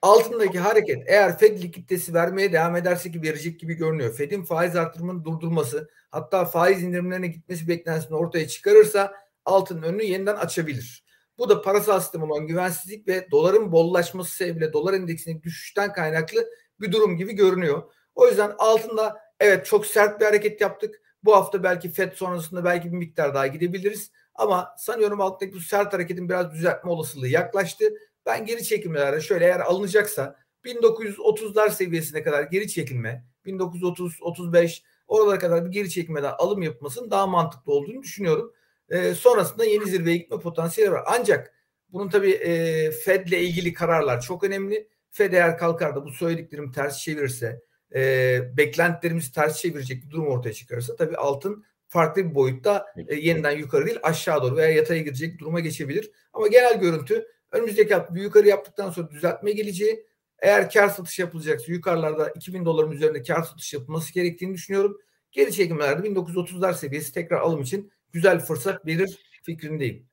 [0.02, 4.14] Altındaki hareket eğer Fed likiditesi vermeye devam ederse ki verecek gibi görünüyor.
[4.14, 9.14] Fed'in faiz artırımının durdurması hatta faiz indirimlerine gitmesi beklentisini ortaya çıkarırsa
[9.46, 11.04] altının önünü yeniden açabilir.
[11.38, 16.46] Bu da parasal sistem olan güvensizlik ve doların bollaşması sebebiyle dolar endeksinin düşüşten kaynaklı
[16.82, 17.84] bir durum gibi görünüyor.
[18.16, 21.02] O yüzden altında evet çok sert bir hareket yaptık.
[21.24, 24.12] Bu hafta belki FED sonrasında belki bir miktar daha gidebiliriz.
[24.36, 27.86] Ama sanıyorum alttaki bu sert hareketin biraz düzeltme olasılığı yaklaştı.
[28.26, 35.72] Ben geri çekilmelerde şöyle eğer alınacaksa 1930'lar seviyesine kadar geri çekilme, 1930-35 oralara kadar bir
[35.72, 38.54] geri çekilmeden alım yapmasının daha mantıklı olduğunu düşünüyorum.
[38.90, 41.04] E, sonrasında yeni zirveye gitme potansiyeli var.
[41.08, 41.54] Ancak
[41.90, 44.88] bunun tabii e, Fed ile ilgili kararlar çok önemli.
[45.12, 47.62] Fed eğer kalkar da bu söylediklerim ters çevirirse,
[47.96, 53.52] e, beklentilerimizi ters çevirecek bir durum ortaya çıkarırsa tabii altın farklı bir boyutta e, yeniden
[53.52, 56.12] yukarı değil aşağı doğru veya yataya gidecek duruma geçebilir.
[56.34, 60.06] Ama genel görüntü önümüzdeki hafta bir yukarı yaptıktan sonra düzeltme geleceği.
[60.40, 64.98] Eğer kar satış yapılacaksa yukarılarda 2000 doların üzerinde kar satış yapılması gerektiğini düşünüyorum.
[65.32, 70.09] Geri çekimlerde 1930'lar seviyesi tekrar alım için güzel fırsat verir fikrindeyim.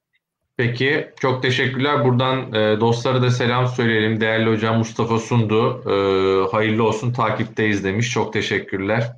[0.56, 2.04] Peki çok teşekkürler.
[2.04, 4.20] Buradan e, dostlara da selam söyleyelim.
[4.20, 5.94] Değerli hocam Mustafa Sundu e,
[6.50, 8.10] hayırlı olsun takipteyiz demiş.
[8.10, 9.12] Çok teşekkürler.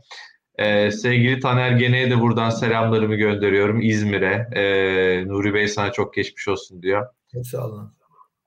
[0.59, 4.49] E, sevgili Taner Gene'ye de buradan selamlarımı gönderiyorum İzmir'e.
[4.53, 4.63] E,
[5.29, 7.07] Nuri Bey sana çok geçmiş olsun diyor.
[7.33, 7.99] Çok sağ olun.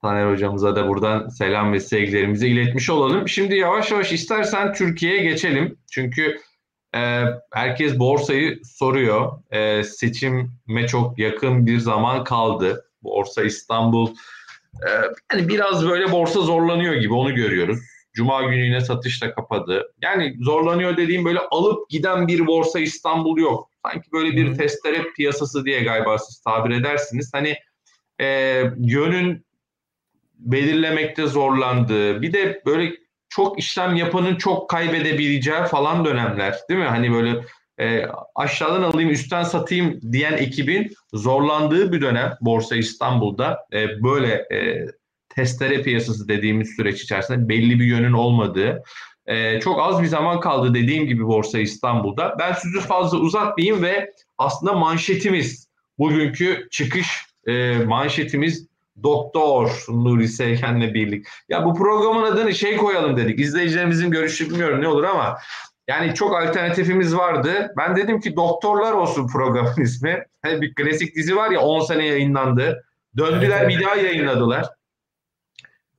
[0.01, 3.27] Taner hocamıza da buradan selam ve sevgilerimizi iletmiş olalım.
[3.30, 5.77] Şimdi yavaş yavaş istersen Türkiye'ye geçelim.
[5.91, 6.38] Çünkü
[6.95, 9.32] e, herkes borsayı soruyor.
[9.51, 12.86] E, seçime çok yakın bir zaman kaldı.
[13.04, 14.15] Borsa İstanbul
[14.88, 14.89] e,
[15.34, 17.80] yani biraz böyle borsa zorlanıyor gibi onu görüyoruz.
[18.13, 19.93] Cuma günü yine satışla kapadı.
[20.01, 23.69] Yani zorlanıyor dediğim böyle alıp giden bir borsa İstanbul yok.
[23.86, 27.32] Sanki böyle bir testere piyasası diye galiba siz tabir edersiniz.
[27.34, 27.56] Hani
[28.21, 28.25] e,
[28.77, 29.45] yönün
[30.39, 32.95] belirlemekte zorlandığı bir de böyle
[33.31, 36.85] çok işlem yapanın çok kaybedebileceği falan dönemler değil mi?
[36.85, 37.41] Hani böyle
[37.79, 44.87] e, aşağıdan alayım üstten satayım diyen ekibin zorlandığı bir dönem Borsa İstanbul'da e, böyle e,
[45.29, 48.83] testere piyasası dediğimiz süreç içerisinde belli bir yönün olmadığı
[49.25, 52.35] e, çok az bir zaman kaldı dediğim gibi Borsa İstanbul'da.
[52.39, 55.67] Ben sözü fazla uzatmayayım ve aslında manşetimiz
[55.97, 58.70] bugünkü çıkış e, manşetimiz
[59.04, 61.27] Doktor Nuri Seyken'le birlik.
[61.49, 63.39] Ya bu programın adını şey koyalım dedik.
[63.39, 65.38] İzleyicilerimizin görüşü bilmiyorum ne olur ama
[65.88, 67.73] yani çok alternatifimiz vardı.
[67.77, 70.25] Ben dedim ki Doktorlar olsun programın ismi.
[70.41, 72.86] Hani bir klasik dizi var ya 10 sene yayınlandı.
[73.17, 74.65] Döndüler bir daha yayınladılar.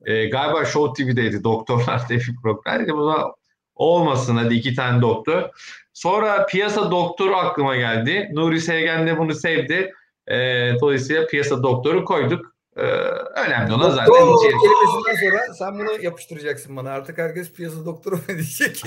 [0.05, 2.79] Ee, galiba Show TV'deydi Doktorlar diye bir program.
[2.79, 3.35] Dedim o
[3.75, 5.49] olmasın hadi iki tane doktor.
[5.93, 8.29] Sonra piyasa doktoru aklıma geldi.
[8.33, 9.93] Nuri Sevgen de bunu sevdi.
[10.27, 10.37] E,
[10.81, 12.52] dolayısıyla piyasa doktoru koyduk.
[12.77, 14.61] Ee, önemli olan zaten Doktor içerik.
[14.61, 16.91] kelimesinden sonra sen bunu yapıştıracaksın bana.
[16.91, 18.81] Artık herkes piyasa doktoru mu diyecek?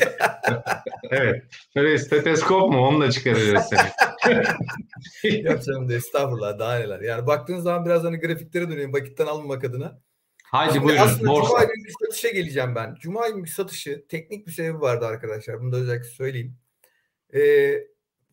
[1.11, 1.43] evet.
[1.77, 2.87] Böyle steteskop mu?
[2.87, 5.43] Onu da çıkaracağız seni.
[5.45, 7.01] Yok canım de estağfurullah daha neler.
[7.01, 10.01] Yani baktığınız zaman biraz hani grafiklere döneyim vakitten almamak adına.
[10.45, 11.03] Haydi Şimdi buyurun.
[11.03, 11.49] Aslında borsa.
[11.49, 12.95] Cuma günkü satışa geleceğim ben.
[13.01, 15.61] Cuma günkü satışı teknik bir sebebi vardı arkadaşlar.
[15.61, 16.59] Bunu da özellikle söyleyeyim.
[17.35, 17.41] Ee,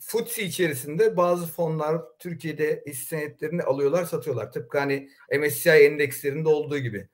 [0.06, 4.52] FTSE içerisinde bazı fonlar Türkiye'de hisse senetlerini alıyorlar, satıyorlar.
[4.52, 7.08] Tıpkı hani MSCI endekslerinde olduğu gibi.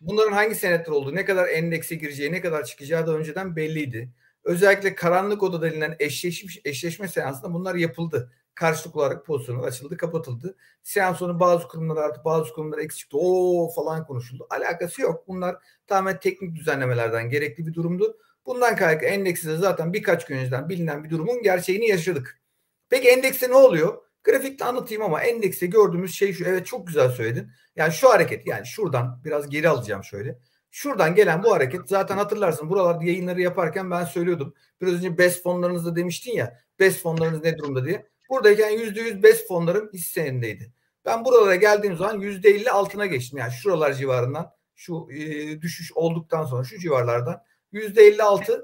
[0.00, 4.10] Bunların hangi senetler olduğu, ne kadar endekse gireceği, ne kadar çıkacağı da önceden belliydi.
[4.44, 8.32] Özellikle karanlık oda denilen eşleşmiş, eşleşme seansında bunlar yapıldı.
[8.54, 10.56] Karşılıklı olarak pozisyonlar açıldı, kapatıldı.
[10.82, 13.16] Seans sonu bazı kurumlar artı bazı kurumlar eksik çıktı.
[13.20, 14.46] Oo falan konuşuldu.
[14.50, 15.28] Alakası yok.
[15.28, 18.18] Bunlar tamamen teknik düzenlemelerden gerekli bir durumdu.
[18.46, 22.40] Bundan kaynaklı endekste zaten birkaç gün önceden bilinen bir durumun gerçeğini yaşadık.
[22.88, 23.98] Peki endekste ne oluyor?
[24.24, 26.44] Grafikte anlatayım ama endekste gördüğümüz şey şu.
[26.44, 27.48] Evet çok güzel söyledin.
[27.76, 30.38] Yani şu hareket yani şuradan biraz geri alacağım şöyle.
[30.70, 34.54] Şuradan gelen bu hareket zaten hatırlarsın buralarda yayınları yaparken ben söylüyordum.
[34.80, 38.06] Biraz önce BES fonlarınızda demiştin ya BES fonlarınız ne durumda diye.
[38.30, 40.72] Buradayken %100 BES fonlarım hisse senedindeydi.
[41.04, 43.38] Ben buralara geldiğim zaman %50 altına geçtim.
[43.38, 48.62] Yani şuralar civarından şu e, düşüş olduktan sonra şu civarlardan %56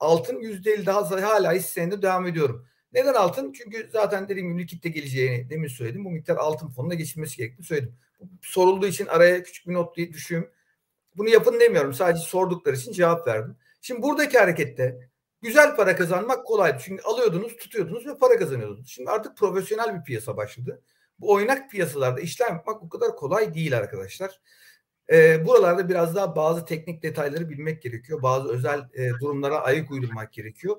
[0.00, 2.66] altın %50 daha hala hisse senedi devam ediyorum.
[2.92, 3.52] Neden altın?
[3.52, 6.04] Çünkü zaten dediğim gibi likitte geleceğini demin söyledim.
[6.04, 7.96] Bu miktar altın fonuna geçilmesi gerektiğini söyledim.
[8.42, 10.50] Sorulduğu için araya küçük bir not düşeyim.
[11.16, 11.94] Bunu yapın demiyorum.
[11.94, 13.56] Sadece sordukları için cevap verdim.
[13.80, 15.08] Şimdi buradaki harekette
[15.42, 16.78] güzel para kazanmak kolaydı.
[16.84, 18.88] Çünkü alıyordunuz, tutuyordunuz ve para kazanıyordunuz.
[18.88, 20.82] Şimdi artık profesyonel bir piyasa başladı.
[21.18, 24.40] Bu oynak piyasalarda işlem yapmak o kadar kolay değil arkadaşlar.
[25.12, 28.22] Ee, buralarda biraz daha bazı teknik detayları bilmek gerekiyor.
[28.22, 30.76] Bazı özel e, durumlara ayık uydurmak gerekiyor.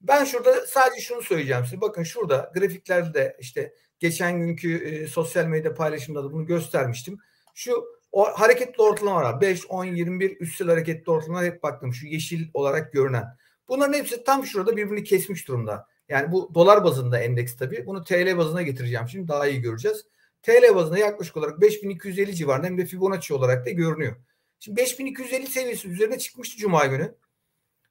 [0.00, 1.80] Ben şurada sadece şunu söyleyeceğim size.
[1.80, 7.18] Bakın şurada grafiklerde de işte geçen günkü e, sosyal medya paylaşımında da bunu göstermiştim.
[7.54, 9.40] Şu o hareketli ortalama var.
[9.40, 11.94] 5, 10, 21 üstsel hareketli ortalama hep baktım.
[11.94, 13.24] Şu yeşil olarak görünen.
[13.68, 15.86] Bunların hepsi tam şurada birbirini kesmiş durumda.
[16.08, 17.86] Yani bu dolar bazında endeks tabii.
[17.86, 19.08] Bunu TL bazına getireceğim.
[19.08, 20.06] Şimdi daha iyi göreceğiz.
[20.42, 24.16] TL bazında yaklaşık olarak 5250 civarında hem de Fibonacci olarak da görünüyor.
[24.58, 27.14] Şimdi 5250 seviyesi üzerine çıkmıştı Cuma günü.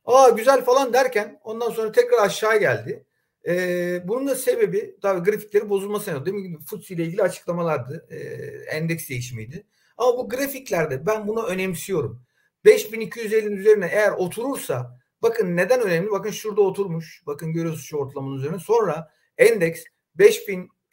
[0.05, 3.05] Aa güzel falan derken ondan sonra tekrar aşağı geldi.
[3.47, 6.25] Ee, bunun da sebebi tabii grafikleri bozulması.
[6.25, 6.57] Değil mi?
[6.65, 8.07] FTSE ile ilgili açıklamalardı.
[8.09, 8.17] Ee,
[8.75, 9.65] endeks değişimiydi.
[9.97, 12.23] Ama bu grafiklerde ben bunu önemsiyorum.
[12.65, 16.11] 5250'nin üzerine eğer oturursa bakın neden önemli?
[16.11, 17.23] Bakın şurada oturmuş.
[17.27, 18.59] Bakın görüyorsunuz şu ortalamanın üzerine.
[18.59, 19.83] Sonra endeks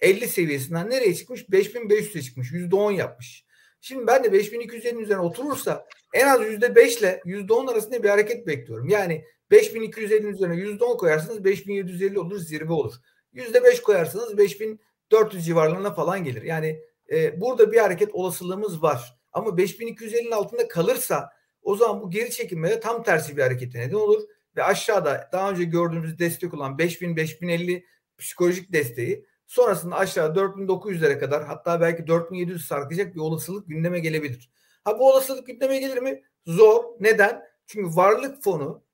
[0.02, 1.42] 5050 seviyesinden nereye çıkmış?
[1.42, 2.52] 5500'e çıkmış.
[2.52, 3.44] %10 yapmış.
[3.80, 8.88] Şimdi ben de 5250'nin üzerine oturursa en az %5 ile %10 arasında bir hareket bekliyorum.
[8.88, 12.94] Yani 5250'nin üzerine %10 koyarsanız 5750 olur zirve olur.
[13.34, 16.42] %5 koyarsanız 5400 civarlarına falan gelir.
[16.42, 16.80] Yani
[17.12, 19.18] e, burada bir hareket olasılığımız var.
[19.32, 21.30] Ama 5250'nin altında kalırsa
[21.62, 24.22] o zaman bu geri çekilmede tam tersi bir harekete neden olur.
[24.56, 27.82] Ve aşağıda daha önce gördüğümüz destek olan 5000-5050
[28.18, 34.50] psikolojik desteği sonrasında aşağı 4900'lere kadar hatta belki 4700 sarkacak bir olasılık gündeme gelebilir.
[34.84, 36.22] Ha bu olasılık gündeme gelir mi?
[36.46, 36.84] Zor.
[37.00, 37.42] Neden?
[37.66, 38.84] Çünkü varlık fonu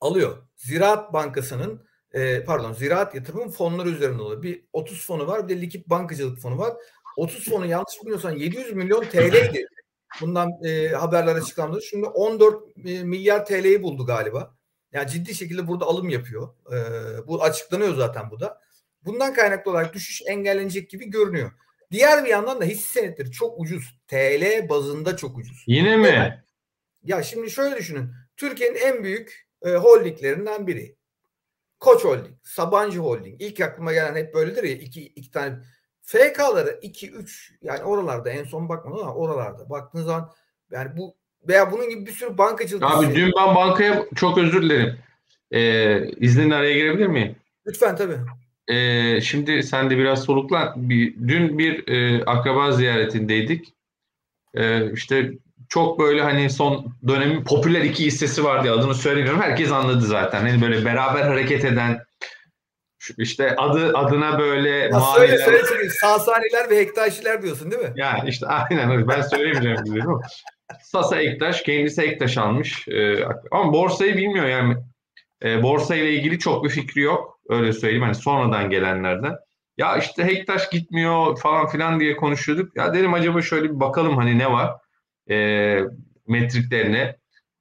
[0.00, 0.36] alıyor.
[0.56, 4.42] Ziraat Bankası'nın e, pardon Ziraat Yatırım Fonları üzerinde oluyor.
[4.42, 6.74] Bir 30 fonu var bir de likit bankacılık fonu var.
[7.16, 9.66] 30 fonu yanlış bilmiyorsan 700 milyon TL'ydi.
[10.20, 11.82] Bundan e, haberler açıklandı.
[11.82, 14.56] Şimdi 14 e, milyar TL'yi buldu galiba.
[14.92, 16.54] Yani ciddi şekilde burada alım yapıyor.
[16.72, 16.76] E,
[17.26, 18.63] bu açıklanıyor zaten bu da.
[19.04, 21.52] Bundan kaynaklı olarak düşüş engellenecek gibi görünüyor.
[21.90, 23.98] Diğer bir yandan da hisse senetleri çok ucuz.
[24.08, 25.64] TL bazında çok ucuz.
[25.66, 26.44] Yine mi?
[27.04, 28.10] Ya şimdi şöyle düşünün.
[28.36, 30.96] Türkiye'nin en büyük e, holdinglerinden biri.
[31.80, 33.42] Koç Holding, Sabancı Holding.
[33.42, 35.56] İlk aklıma gelen hep böyledir ya iki, iki tane
[36.02, 40.30] FK'ları 2 3 yani oralarda en son bakmadım ama oralarda baktığınız zaman
[40.70, 41.16] yani bu
[41.48, 44.98] veya bunun gibi bir sürü bankacılık Abi dün ben bankaya çok özür dilerim.
[45.50, 47.36] Ee, izninle araya girebilir miyim?
[47.66, 48.18] Lütfen tabii.
[48.68, 50.72] Ee, şimdi sen de biraz soluklan.
[50.76, 53.74] Bir, dün bir e, akraba ziyaretindeydik.
[54.54, 55.30] Ee, işte
[55.68, 59.40] çok böyle hani son dönemin popüler iki hissesi vardı adını söylemiyorum.
[59.40, 60.40] Herkes anladı zaten.
[60.40, 62.00] Hani böyle beraber hareket eden
[63.18, 65.38] işte adı adına böyle ya maviler.
[65.38, 67.92] Söyle söyle Sasaniler ve Hektaşiler diyorsun değil mi?
[67.96, 69.08] Ya işte aynen öyle.
[69.08, 70.20] Ben söylemeyeceğim diyorum.
[70.82, 72.88] Sasa Ektaş kendisi Ektaş almış.
[72.88, 74.76] Ee, ama borsayı bilmiyor yani.
[75.44, 77.33] E, borsa ile ilgili çok bir fikri yok.
[77.48, 79.36] Öyle söyleyeyim hani sonradan gelenlerden.
[79.78, 82.76] Ya işte Hektaş gitmiyor falan filan diye konuşuyorduk.
[82.76, 84.72] Ya dedim acaba şöyle bir bakalım hani ne var
[85.30, 85.78] e,
[86.28, 87.16] metriklerine.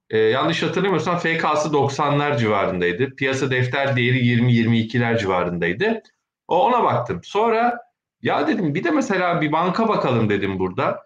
[0.10, 3.16] E, yanlış hatırlamıyorsam FK'sı 90'lar civarındaydı.
[3.16, 6.02] Piyasa defter değeri 20-22'ler civarındaydı.
[6.48, 7.20] O ona baktım.
[7.24, 7.80] Sonra
[8.22, 11.00] ya dedim bir de mesela bir banka bakalım dedim burada.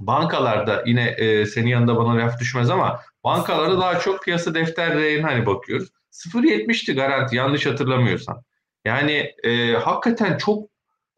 [0.00, 5.26] Bankalarda yine e, senin yanında bana laf düşmez ama bankalarda daha çok piyasa defter değerine
[5.26, 5.88] hani bakıyoruz.
[6.12, 8.42] 0.70'ti garanti yanlış hatırlamıyorsam.
[8.84, 10.68] Yani e, hakikaten çok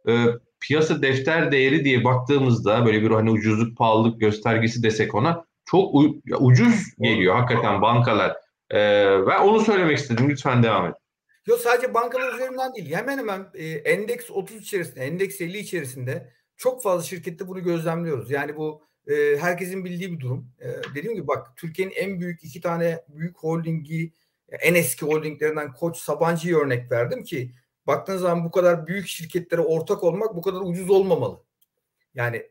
[0.08, 0.26] e,
[0.60, 5.94] piyasa defter değeri diye baktığımızda böyle bir hani ucuzluk pahalılık göstergesi desek ona çok
[6.40, 8.36] ucuz geliyor hakikaten bankalar.
[8.72, 10.30] Ee, ben onu söylemek istedim.
[10.30, 10.94] Lütfen devam et.
[11.46, 12.94] Yok sadece bankalar üzerinden değil.
[12.94, 18.30] Hemen hemen e, endeks 30 içerisinde, endeks 50 içerisinde çok fazla şirkette bunu gözlemliyoruz.
[18.30, 20.48] Yani bu e, herkesin bildiği bir durum.
[20.60, 24.12] E, dediğim gibi bak Türkiye'nin en büyük iki tane büyük holdingi,
[24.60, 27.54] en eski holdinglerinden Koç Sabancı'yı örnek verdim ki
[27.86, 31.42] baktığınız zaman bu kadar büyük şirketlere ortak olmak bu kadar ucuz olmamalı.
[32.14, 32.50] Yani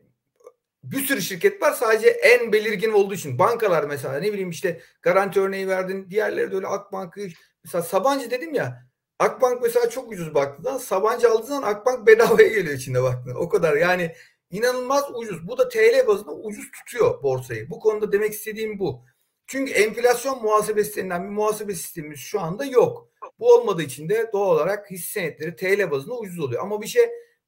[0.84, 3.38] bir sürü şirket var sadece en belirgin olduğu için.
[3.38, 6.10] Bankalar mesela ne bileyim işte garanti örneği verdin.
[6.10, 7.28] Diğerleri de öyle Akbank'ı
[7.64, 13.02] mesela Sabancı dedim ya Akbank mesela çok ucuz baktığında Sabancı aldığından Akbank bedavaya geliyor içinde
[13.02, 13.38] baktığında.
[13.38, 14.14] O kadar yani
[14.50, 15.48] inanılmaz ucuz.
[15.48, 17.70] Bu da TL bazında ucuz tutuyor borsayı.
[17.70, 19.04] Bu konuda demek istediğim bu.
[19.46, 23.08] Çünkü enflasyon muhasebesi denilen bir muhasebe sistemimiz şu anda yok.
[23.38, 26.62] Bu olmadığı için de doğal olarak hisse senetleri TL bazında ucuz oluyor.
[26.62, 27.02] Ama bir şey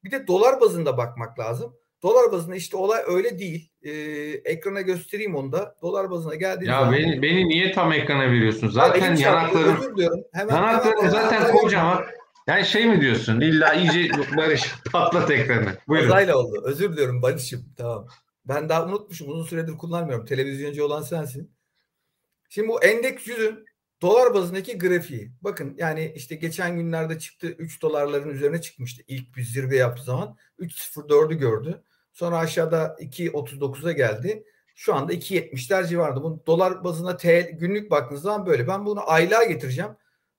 [0.05, 1.77] bir de dolar bazında bakmak lazım.
[2.03, 3.71] dolar bazında işte olay öyle değil.
[3.83, 3.91] Ee,
[4.45, 5.77] ekrana göstereyim onu da.
[5.83, 6.93] Dolar bazına geldiğiniz Ya zaman...
[6.93, 8.69] beni, beni niye tam ekrana veriyorsun?
[8.69, 9.77] Zaten yanaklarım.
[10.33, 12.05] Hemen, yanaklarım hemen- zaten hemen- kocaman.
[12.47, 13.41] Yani şey mi diyorsun?
[13.41, 15.77] İlla iyice Barış patlat ekranı.
[15.89, 16.07] Buyurun.
[16.09, 16.63] Kazayla oldu.
[16.65, 17.65] Özür diliyorum Barış'ım.
[17.77, 18.09] Tamam.
[18.45, 19.29] Ben daha unutmuşum.
[19.29, 20.27] Uzun süredir kullanmıyorum.
[20.27, 21.54] Televizyoncu olan sensin.
[22.49, 23.65] Şimdi bu endeks yüzün
[24.03, 25.33] dolar bazındaki grafiği.
[25.43, 29.03] Bakın yani işte geçen günlerde çıktı 3 dolarların üzerine çıkmıştı.
[29.07, 31.83] İlk bir zirve yaptığı zaman 3.04'ü gördü.
[32.13, 34.45] Sonra aşağıda 2.39'a geldi.
[34.75, 36.23] Şu anda 2.70'ler civarında.
[36.23, 38.69] Bu dolar bazına TL, günlük baktığınız zaman böyle.
[38.69, 39.91] Ben bunu aylığa getireceğim.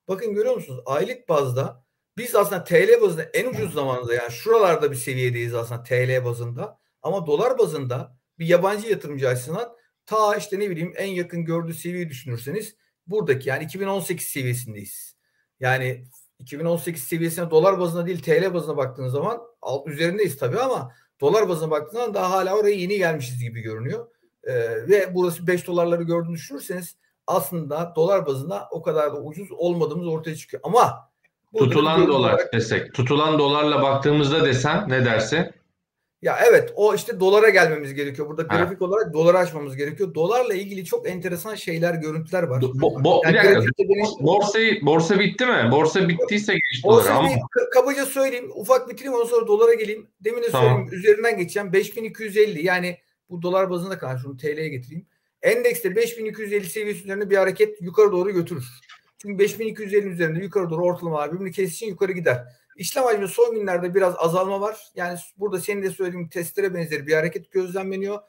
[0.08, 0.84] Bakın görüyor musunuz?
[0.86, 1.86] Aylık bazda
[2.18, 6.80] biz aslında TL bazında en ucuz zamanında yani şuralarda bir seviyedeyiz aslında TL bazında.
[7.02, 12.10] Ama dolar bazında bir yabancı yatırımcı açısından ta işte ne bileyim en yakın gördüğü seviyeyi
[12.10, 12.76] düşünürseniz
[13.08, 15.16] buradaki yani 2018 seviyesindeyiz.
[15.60, 16.04] Yani
[16.40, 20.92] 2018 seviyesine dolar bazına değil TL bazına baktığınız zaman alt üzerindeyiz tabii ama
[21.22, 24.08] dolar bazına baktığınız zaman daha hala oraya yeni gelmişiz gibi görünüyor.
[24.44, 24.54] Ee,
[24.88, 26.96] ve burası 5 dolarları gördüğünü düşünürseniz
[27.28, 30.62] aslında dolar bazında o kadar da ucuz olmadığımız ortaya çıkıyor.
[30.66, 31.10] Ama
[31.58, 32.94] Tutulan dolar olarak- desek.
[32.94, 35.52] Tutulan dolarla baktığımızda desen ne dersin?
[36.26, 38.30] Ya evet o işte dolara gelmemiz gerekiyor.
[38.30, 38.58] Burada Ha.
[38.58, 40.14] grafik olarak doları açmamız gerekiyor.
[40.16, 42.62] Dolarla ilgili çok enteresan şeyler, görüntüler var.
[42.62, 43.72] Bo, bo, Yani bir dakika.
[43.80, 45.70] benim- Borsayı, borsa bitti mi?
[45.72, 47.30] Borsa bittiyse geç dolara ama
[47.74, 48.52] kabaca söyleyeyim.
[48.56, 50.08] Ufak bitireyim ondan sonra dolara geleyim.
[50.22, 50.68] Demin de Tamam.
[50.70, 50.90] söyleyeyim.
[50.94, 51.74] Üzerinden geçeceğim.
[51.74, 52.98] 5250 yani
[53.30, 55.06] bu dolar bazında kalan şunu TL'ye getireyim.
[55.42, 58.66] Endekste 5250 seviyesi üzerinde bir hareket yukarı doğru götürür.
[59.22, 61.34] Çünkü 5250 üzerinde yukarı doğru ortalama var.
[61.34, 62.44] Birbirini kesişin yukarı gider.
[62.76, 64.78] İşlem hacmi son günlerde biraz azalma var.
[64.96, 68.20] Yani burada senin de söylediğin testlere benzeri bir hareket gözlemleniyor.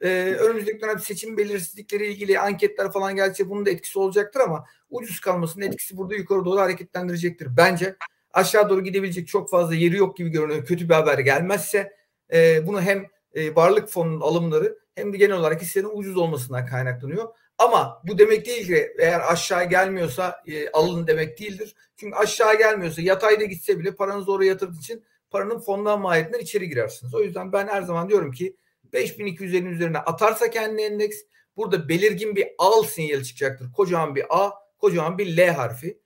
[0.00, 5.20] Ee, önümüzdeki dönem seçim belirsizlikleri ilgili anketler falan geldikçe bunun da etkisi olacaktır ama ucuz
[5.20, 7.56] kalmasının etkisi burada yukarı doğru hareketlendirecektir.
[7.56, 7.96] Bence
[8.32, 10.64] aşağı doğru gidebilecek çok fazla yeri yok gibi görünüyor.
[10.64, 11.92] Kötü bir haber gelmezse
[12.32, 17.28] e, bunu hem e, varlık fonunun alımları hem de genel olarak hisselerin ucuz olmasından kaynaklanıyor.
[17.58, 21.74] Ama bu demek değil ki eğer aşağı gelmiyorsa e, alın demek değildir.
[21.96, 27.14] Çünkü aşağı gelmiyorsa yatayda gitse bile paranızı oraya yatırdığı için paranın fondan maliyetinden içeri girersiniz.
[27.14, 28.56] O yüzden ben her zaman diyorum ki
[28.92, 31.16] 5250'nin üzerine atarsa kendi endeks
[31.56, 33.72] burada belirgin bir al sinyali çıkacaktır.
[33.72, 35.98] Kocaman bir A, kocaman bir L harfi.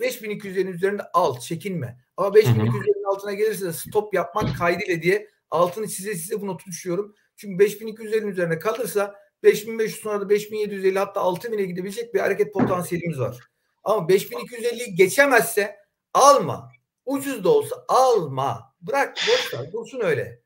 [0.00, 1.98] 5250'nin üzerinde al, çekinme.
[2.16, 7.14] Ama 5250'nin altına gelirse de stop yapmak kaydıyla diye altını size size bunu düşüyorum.
[7.36, 13.38] Çünkü 5250'nin üzerine kalırsa 5500 sonra da 5750 hatta 6000'e gidebilecek bir hareket potansiyelimiz var.
[13.84, 15.76] Ama 5250'yi geçemezse
[16.14, 16.70] alma.
[17.06, 18.74] Ucuz da olsa alma.
[18.80, 20.42] Bırak boş ver dursun öyle.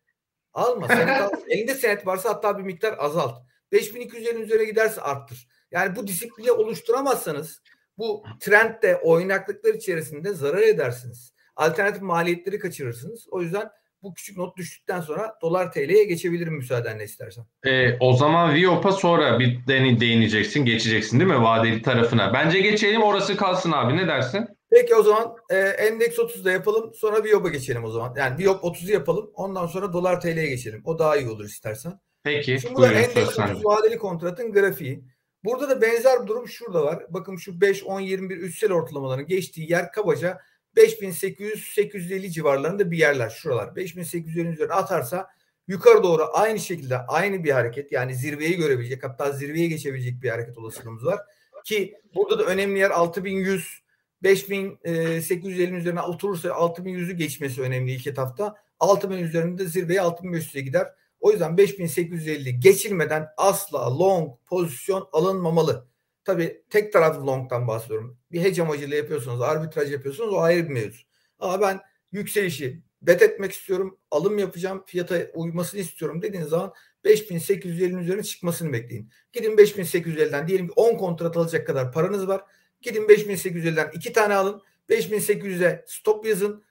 [0.53, 0.89] Alma.
[0.89, 1.31] Senet al.
[1.49, 3.39] Elinde senet varsa hatta bir miktar azalt.
[3.73, 5.49] 5250'nin üzerine giderse arttır.
[5.71, 7.63] Yani bu disiplini oluşturamazsanız
[7.99, 11.35] bu trendde oynaklıklar içerisinde zarar edersiniz.
[11.57, 13.27] Alternatif maliyetleri kaçırırsınız.
[13.31, 13.71] O yüzden
[14.03, 17.45] bu küçük not düştükten sonra dolar TL'ye geçebilirim müsaadenle istersen.
[17.67, 22.33] e, o zaman Viop'a sonra bir deni- değineceksin, geçeceksin değil mi vadeli tarafına?
[22.33, 24.49] Bence geçelim orası kalsın abi ne dersin?
[24.71, 26.95] Peki o zaman e, endeks 30'da yapalım.
[26.95, 28.15] Sonra Viyop'a geçelim o zaman.
[28.17, 29.31] Yani Viyop 30'u yapalım.
[29.35, 30.83] Ondan sonra dolar TL'ye geçelim.
[30.85, 32.01] O daha iyi olur istersen.
[32.25, 33.53] Peki Şimdi bu da endeks sende.
[33.53, 35.05] 30 vadeli kontratın grafiği.
[35.45, 37.03] Burada da benzer bir durum şurada var.
[37.09, 40.39] Bakın şu 5, 10, 21 üstsel ortalamaların geçtiği yer kabaca
[40.77, 43.69] 5800-850 civarlarında bir yerler şuralar.
[43.69, 45.29] 5850'nin üzerine atarsa
[45.69, 50.59] yukarı doğru aynı şekilde aynı bir hareket yani zirveyi görebilecek hatta zirveye geçebilecek bir hareket
[50.59, 51.21] olasılığımız var.
[51.65, 53.83] Ki burada da önemli yer 6100
[54.23, 58.55] 5850'nin üzerine oturursa 6100'ü geçmesi önemli ilk etapta.
[58.81, 60.89] 6000 üzerinde zirveye 6500'e gider.
[61.21, 65.87] O yüzden 5850 geçilmeden asla long pozisyon alınmamalı.
[66.25, 68.19] Tabii tek taraflı long'tan bahsediyorum.
[68.33, 68.63] Bir hedge
[68.97, 71.03] yapıyorsunuz, arbitraj yapıyorsunuz o ayrı bir mevzu.
[71.39, 71.81] Ama ben
[72.13, 76.73] yükselişi bet etmek istiyorum, alım yapacağım, fiyata uymasını istiyorum dediğiniz zaman
[77.05, 79.11] 5850'nin üzerine çıkmasını bekleyin.
[79.33, 82.43] Gidin 5850'den diyelim ki 10 kontrat alacak kadar paranız var.
[82.81, 84.63] Gidin 5850'den 2 tane alın.
[84.89, 86.65] 5800'e stop yazın.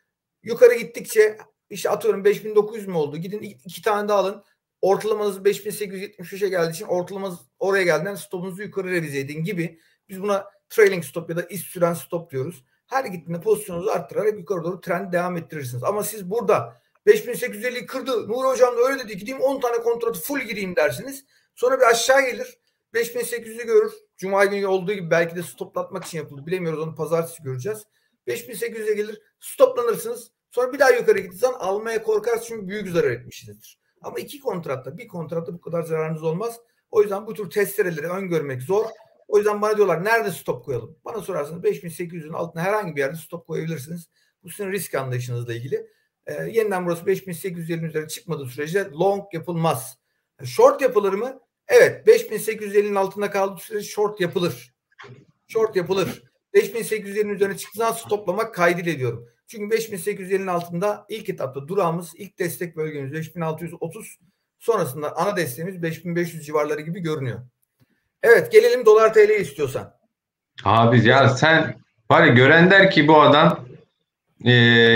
[0.44, 1.38] Yukarı gittikçe
[1.70, 3.18] işte atıyorum 5900 mü oldu?
[3.18, 4.44] Gidin 2 tane daha alın.
[4.82, 9.80] Ortalamanız 5875'e geldiği için ortalamanız oraya geldiğinden stopunuzu yukarı revize edin gibi.
[10.10, 12.66] Biz buna trailing stop ya da iş süren stop diyoruz.
[12.88, 15.84] Her gittiğinde pozisyonunuzu arttırarak yukarı doğru trend devam ettirirsiniz.
[15.84, 18.28] Ama siz burada 5850'yi kırdı.
[18.28, 19.18] Nur hocam da öyle dedi.
[19.18, 21.26] Gideyim 10 tane kontratı full gireyim dersiniz.
[21.56, 22.58] Sonra bir aşağı gelir.
[22.94, 23.94] 5800'ü görür.
[24.18, 26.46] Cuma günü olduğu gibi belki de stoplatmak için yapıldı.
[26.46, 27.84] Bilemiyoruz onu pazartesi göreceğiz.
[28.28, 29.22] 5800'e gelir.
[29.40, 30.32] Stoplanırsınız.
[30.52, 33.81] Sonra bir daha yukarı gittiğiniz zaman almaya korkarsınız çünkü büyük zarar etmişsinizdir.
[34.02, 36.60] Ama iki kontratta bir kontratta bu kadar zararınız olmaz.
[36.92, 38.86] O yüzden bu tür testereleri öngörmek zor.
[39.28, 40.98] O yüzden bana diyorlar nerede stop koyalım?
[41.06, 44.10] Bana sorarsanız 5800'ün altına herhangi bir yerde stop koyabilirsiniz.
[44.44, 45.88] Bu sizin risk anlayışınızla ilgili.
[46.26, 49.98] E, yeniden burası 5850'nin üzerine çıkmadığı sürece long yapılmaz.
[50.44, 51.40] Short yapılır mı?
[51.68, 54.74] Evet 5850'nin altında kaldığı sürece short yapılır.
[55.48, 56.24] Short yapılır.
[56.54, 59.28] 5850'nin üzerine çıktığı zaman stoplamak kaydıyla ediyorum.
[59.52, 64.18] Çünkü 5850'nin altında ilk etapta durağımız ilk destek bölgemiz 5630
[64.60, 67.40] sonrasında ana desteğimiz 5500 civarları gibi görünüyor.
[68.24, 69.94] Evet gelelim dolar TL istiyorsan.
[70.64, 71.76] Abi ya sen
[72.12, 73.66] var ya gören der ki bu adam
[74.46, 74.52] e,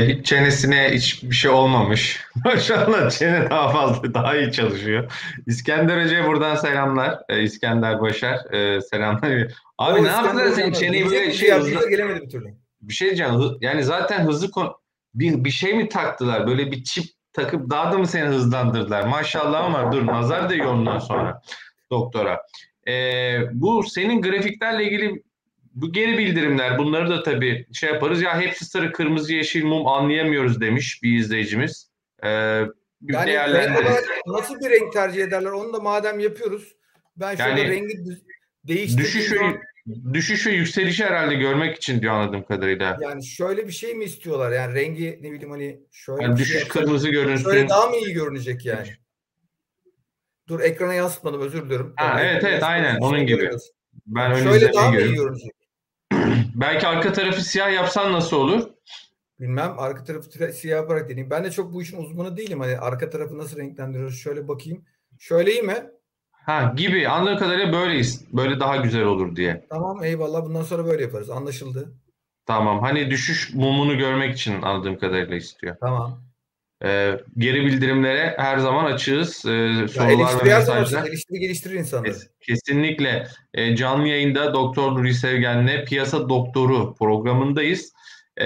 [0.07, 2.21] hiç çenesine hiçbir şey olmamış.
[2.45, 5.11] Maşallah çene daha fazla daha iyi çalışıyor.
[5.47, 7.19] İskender Hoca'ya buradan selamlar.
[7.29, 9.53] E, İskender Başar e, selamlar.
[9.77, 11.89] Abi o ne yaptılar senin çeneyi böyle şey hızlı...
[11.89, 12.64] gelemedi bir türlü.
[12.87, 13.57] Bir şey diyeceğim.
[13.61, 14.51] Yani zaten hızlı
[15.15, 16.47] bir, bir şey mi taktılar?
[16.47, 19.07] Böyle bir çip takıp daha da mı seni hızlandırdılar?
[19.07, 21.41] Maşallah ama dur nazar değiyor ondan sonra
[21.91, 22.41] doktora.
[22.87, 25.23] Ee, bu senin grafiklerle ilgili
[25.73, 28.21] bu geri bildirimler bunları da tabii şey yaparız.
[28.21, 31.89] Ya hepsi sarı kırmızı yeşil mum anlayamıyoruz demiş bir izleyicimiz.
[32.23, 32.61] Ee,
[33.01, 33.73] bir yani
[34.27, 36.75] nasıl bir renk tercih ederler onu da madem yapıyoruz.
[37.17, 37.97] Ben şöyle yani, rengi
[38.63, 39.03] değiştirdim.
[39.03, 39.61] Düşüş ve,
[40.13, 42.97] düşüş ve yükselişi herhalde görmek için diyor anladığım kadarıyla.
[43.01, 44.51] Yani şöyle bir şey mi istiyorlar?
[44.51, 47.43] Yani rengi ne bileyim hani şöyle yani düşüş şey kırmızı görünsün.
[47.43, 48.87] Şöyle daha mı iyi görünecek yani?
[50.47, 51.93] Dur ekrana yansıtmadım özür dilerim.
[51.95, 53.49] Ha, evet evet aynen onun gibi.
[54.07, 55.51] Ben öyle Şöyle daha mı iyi görünecek?
[56.55, 58.69] Belki arka tarafı siyah yapsan nasıl olur?
[59.39, 61.29] Bilmem arka tarafı siyah bırak deneyim.
[61.29, 62.59] Ben de çok bu işin uzmanı değilim.
[62.59, 64.19] Hani arka tarafı nasıl renklendiriyoruz?
[64.19, 64.85] Şöyle bakayım.
[65.19, 65.75] Şöyle iyi mi?
[66.45, 68.33] Ha gibi anladığım kadarıyla böyleyiz.
[68.33, 69.65] Böyle daha güzel olur diye.
[69.69, 71.29] Tamam eyvallah bundan sonra böyle yaparız.
[71.29, 71.91] Anlaşıldı.
[72.45, 72.81] Tamam.
[72.81, 75.75] Hani düşüş mumunu görmek için anladığım kadarıyla istiyor.
[75.81, 76.21] Tamam.
[76.83, 79.45] Ee, geri bildirimlere her zaman açığız.
[79.45, 81.07] Ee, sorular ve mesajlar.
[81.07, 82.13] Eleştiri geliştirir insanları.
[82.41, 83.27] kesinlikle.
[83.53, 87.93] Ee, canlı yayında Doktor Nuri Sevgen'le Piyasa Doktoru programındayız.
[88.37, 88.45] Ee,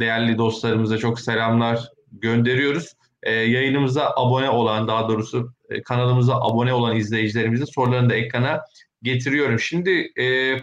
[0.00, 2.92] değerli dostlarımıza çok selamlar gönderiyoruz.
[3.26, 8.60] Ee, yayınımıza abone olan, daha doğrusu e, kanalımıza abone olan izleyicilerimizin sorularını da ekrana
[9.02, 9.60] getiriyorum.
[9.60, 10.56] Şimdi e,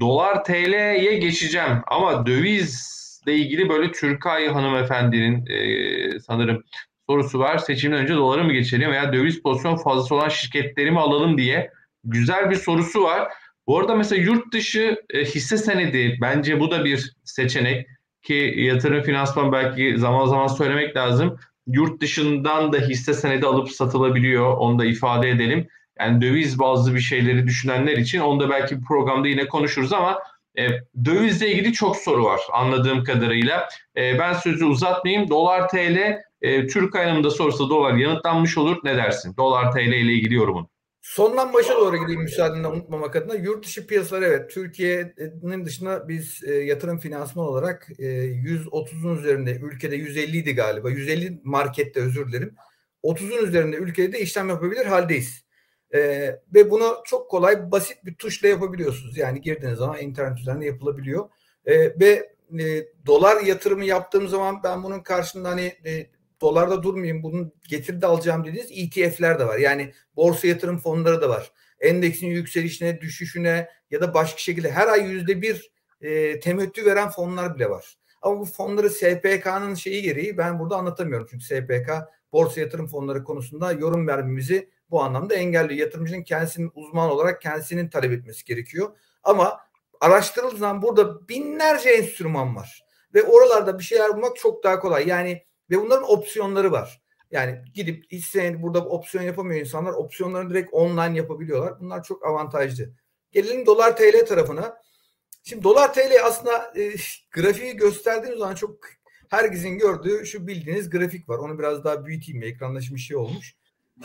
[0.00, 6.64] dolar TL'ye geçeceğim ama döviz ile ilgili böyle Türkay hanımefendinin e, sanırım
[7.08, 7.58] sorusu var.
[7.58, 11.70] Seçimden önce dolara mı geçelim veya döviz pozisyon fazlası olan şirketleri mi alalım diye
[12.04, 13.28] güzel bir sorusu var.
[13.66, 17.86] Bu arada mesela yurt dışı e, hisse senedi bence bu da bir seçenek
[18.22, 21.38] ki yatırım finansman belki zaman zaman söylemek lazım.
[21.66, 24.56] Yurt dışından da hisse senedi alıp satılabiliyor.
[24.56, 25.68] Onu da ifade edelim.
[26.00, 30.18] Yani döviz bazlı bir şeyleri düşünenler için onu da belki bir programda yine konuşuruz ama
[30.58, 30.68] e,
[31.04, 33.68] dövizle ilgili çok soru var anladığım kadarıyla.
[33.96, 35.28] E, ben sözü uzatmayayım.
[35.28, 38.76] Dolar TL e, Türk ayınında sorsa dolar yanıtlanmış olur.
[38.84, 39.36] Ne dersin?
[39.36, 40.68] Dolar TL ile ilgili yorumun.
[41.06, 43.34] Sondan başa doğru gideyim müsaadenle unutmamak adına.
[43.34, 49.96] Yurt dışı piyasalar evet Türkiye'nin dışında biz e, yatırım finansman olarak e, 130'un üzerinde ülkede
[49.96, 50.90] 150 idi galiba.
[50.90, 52.54] 150 markette özür dilerim.
[53.04, 55.44] 30'un üzerinde ülkede de işlem yapabilir haldeyiz.
[55.94, 56.00] E,
[56.54, 59.16] ve bunu çok kolay basit bir tuşla yapabiliyorsunuz.
[59.16, 61.28] Yani girdiğiniz zaman internet üzerinde yapılabiliyor.
[61.66, 66.06] E, ve e, dolar yatırımı yaptığım zaman ben bunun karşında hani e,
[66.40, 69.58] dolarda durmayayım bunun getirdi alacağım dediğiniz ETF'ler de var.
[69.58, 71.52] Yani borsa yatırım fonları da var.
[71.80, 75.70] Endeksin yükselişine, düşüşüne ya da başka şekilde her ay yüzde bir
[76.00, 77.98] e, temettü veren fonlar bile var.
[78.22, 81.26] Ama bu fonları SPK'nın şeyi gereği ben burada anlatamıyorum.
[81.30, 81.90] Çünkü SPK
[82.32, 85.80] borsa yatırım fonları konusunda yorum vermemizi bu anlamda engelliyor.
[85.80, 88.96] Yatırımcının kendisinin uzman olarak kendisinin talep etmesi gerekiyor.
[89.22, 89.60] Ama
[90.00, 92.84] araştırıldığı burada binlerce enstrüman var.
[93.14, 95.08] Ve oralarda bir şeyler bulmak çok daha kolay.
[95.08, 97.02] Yani ve bunların opsiyonları var.
[97.30, 99.92] Yani gidip isteyen burada opsiyon yapamıyor insanlar.
[99.92, 101.80] Opsiyonlarını direkt online yapabiliyorlar.
[101.80, 102.90] Bunlar çok avantajlı.
[103.32, 104.76] Gelelim dolar TL tarafına.
[105.42, 106.94] Şimdi dolar TL aslında e,
[107.32, 108.78] grafiği gösterdiğim zaman çok
[109.30, 111.38] herkesin gördüğü şu bildiğiniz grafik var.
[111.38, 112.42] Onu biraz daha büyüteyim.
[112.42, 113.56] Ekranda şimdi şey olmuş.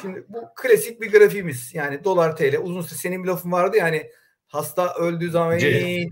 [0.02, 1.76] Şimdi bu klasik bir grafiğimiz.
[1.76, 4.12] Yani dolar TL uzun süre senin bir lafın vardı ya hani
[4.48, 5.58] hasta öldüğü zaman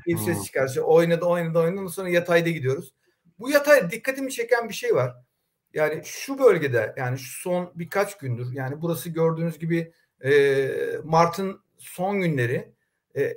[0.08, 0.68] bir ses çıkar.
[0.68, 2.93] İşte oynadı oynadı oynadı sonra yatayda gidiyoruz.
[3.39, 5.16] Bu yatay dikkatimi çeken bir şey var.
[5.74, 9.93] Yani şu bölgede yani şu son birkaç gündür yani burası gördüğünüz gibi
[10.24, 10.72] e,
[11.03, 12.74] Mart'ın son günleri
[13.15, 13.36] e,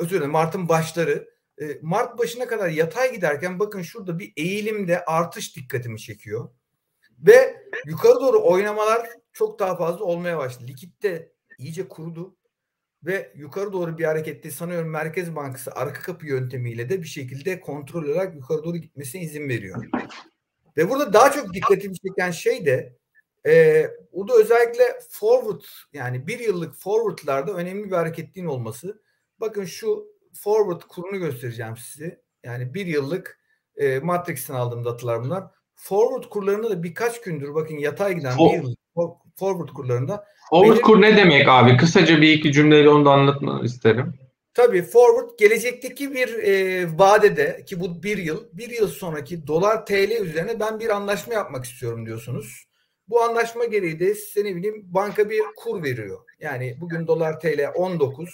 [0.00, 5.56] özür dilerim Mart'ın başları e, Mart başına kadar yatay giderken bakın şurada bir eğilimde artış
[5.56, 6.50] dikkatimi çekiyor.
[7.18, 10.66] Ve yukarı doğru oynamalar çok daha fazla olmaya başladı.
[10.68, 12.36] Likitte iyice kurudu
[13.04, 18.04] ve yukarı doğru bir harekette sanıyorum Merkez Bankası arka kapı yöntemiyle de bir şekilde kontrol
[18.04, 19.84] olarak yukarı doğru gitmesine izin veriyor.
[20.76, 22.96] Ve burada daha çok dikkatimi çeken şey de
[23.46, 25.62] e, o da özellikle forward
[25.92, 29.02] yani bir yıllık forwardlarda önemli bir hareketliğin olması.
[29.40, 32.22] Bakın şu forward kurunu göstereceğim size.
[32.44, 33.38] Yani bir yıllık
[33.76, 35.44] e, Matrix'ten aldığım datalar bunlar.
[35.74, 38.74] forward kurlarında da birkaç gündür bakın yatay giden For, bir yıl
[39.36, 40.24] forward kurlarında.
[40.50, 41.76] Forward kur ne demek abi?
[41.76, 44.14] Kısaca bir iki cümleyle onu da anlatmanı isterim.
[44.54, 50.20] Tabii forward gelecekteki bir e, vadede ki bu bir yıl, bir yıl sonraki dolar TL
[50.20, 52.64] üzerine ben bir anlaşma yapmak istiyorum diyorsunuz.
[53.08, 56.20] Bu anlaşma gereği de size ne bileyim banka bir kur veriyor.
[56.40, 58.30] Yani bugün dolar TL 19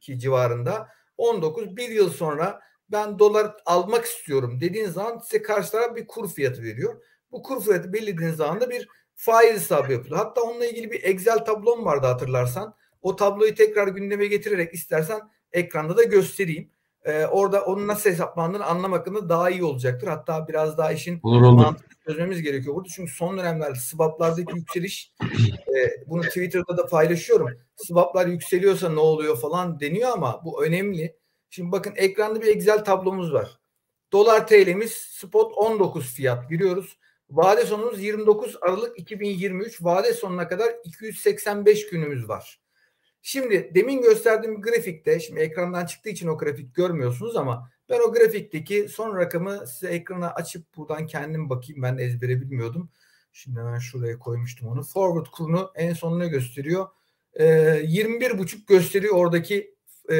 [0.00, 0.88] ki civarında
[1.18, 6.28] 19 bir yıl sonra ben dolar almak istiyorum dediğin zaman size karşı taraf bir kur
[6.28, 7.02] fiyatı veriyor.
[7.32, 10.16] Bu kur fiyatı belirlediğiniz zaman da bir faiz hesabı yapılıyor.
[10.16, 12.74] Hatta onunla ilgili bir Excel tablom vardı hatırlarsan.
[13.02, 15.20] O tabloyu tekrar gündeme getirerek istersen
[15.54, 16.70] ekranda da göstereyim.
[17.04, 20.08] Ee, orada onun nasıl hesaplandığını anlamak hakkında daha iyi olacaktır.
[20.08, 22.88] Hatta biraz daha işin mantığını çözmemiz gerekiyor burada.
[22.88, 25.12] Çünkü son dönemlerde swaplardaki yükseliş
[25.52, 27.48] e, bunu Twitter'da da paylaşıyorum.
[27.76, 31.16] Swaplar yükseliyorsa ne oluyor falan deniyor ama bu önemli.
[31.50, 33.58] Şimdi bakın ekranda bir Excel tablomuz var.
[34.12, 36.98] Dolar TL'miz spot 19 fiyat giriyoruz.
[37.30, 39.84] Vade sonumuz 29 Aralık 2023.
[39.84, 42.63] Vade sonuna kadar 285 günümüz var.
[43.26, 48.88] Şimdi demin gösterdiğim grafikte şimdi ekrandan çıktığı için o grafik görmüyorsunuz ama ben o grafikteki
[48.88, 51.82] son rakamı size ekrana açıp buradan kendim bakayım.
[51.82, 52.90] Ben de ezbere bilmiyordum.
[53.32, 54.82] Şimdi hemen şuraya koymuştum onu.
[54.82, 56.86] Forward kurunu en sonuna gösteriyor.
[57.34, 59.74] Ee, 21,5 gösteriyor oradaki
[60.10, 60.16] e,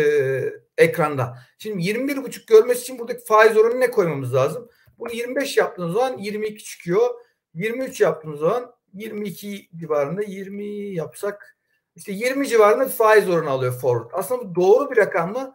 [0.78, 1.38] ekranda.
[1.58, 4.68] Şimdi 21,5 görmesi için buradaki faiz oranı ne koymamız lazım?
[4.98, 7.10] Bunu 25 yaptığımız zaman 22 çıkıyor.
[7.54, 11.54] 23 yaptığımız zaman 22 civarında 20 yapsak
[11.96, 14.10] işte 20 civarında faiz oranı alıyor forward.
[14.12, 15.54] Aslında bu doğru bir rakam mı?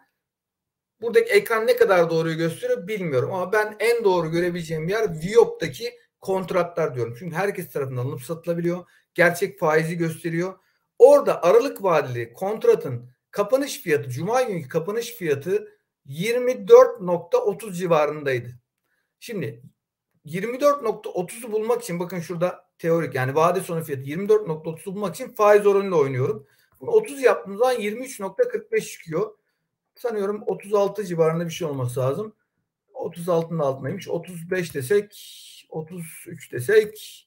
[1.02, 6.96] Buradaki ekran ne kadar doğruyu gösteriyor bilmiyorum ama ben en doğru görebileceğim yer Viop'taki kontratlar
[6.96, 7.16] diyorum.
[7.20, 8.86] Çünkü herkes tarafından alınıp satılabiliyor.
[9.14, 10.60] Gerçek faizi gösteriyor.
[11.00, 18.50] Orada aralık vadeli kontratın kapanış fiyatı, Cuma günkü kapanış fiyatı 24.30 civarındaydı.
[19.20, 19.64] Şimdi
[20.26, 25.98] 24.30'u bulmak için bakın şurada teorik yani vade sonu fiyatı 24.30 bulmak için faiz oranıyla
[25.98, 26.48] oynuyorum.
[26.82, 29.32] Bunu 30 yaptığım zaman 23.45 çıkıyor.
[29.96, 32.36] Sanıyorum 36 civarında bir şey olması lazım.
[32.94, 34.10] 36'nın altındaymış.
[34.10, 35.16] 35 desek
[35.70, 37.26] 33 desek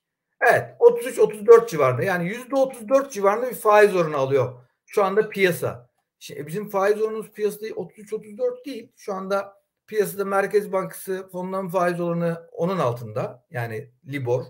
[0.50, 5.90] evet 33-34 civarında yani %34 civarında bir faiz oranı alıyor şu anda piyasa.
[6.18, 8.92] Şimdi bizim faiz oranımız piyasada 33-34 değil.
[8.96, 13.46] Şu anda piyasada Merkez Bankası fonlama faiz oranı onun altında.
[13.50, 14.44] Yani Libor,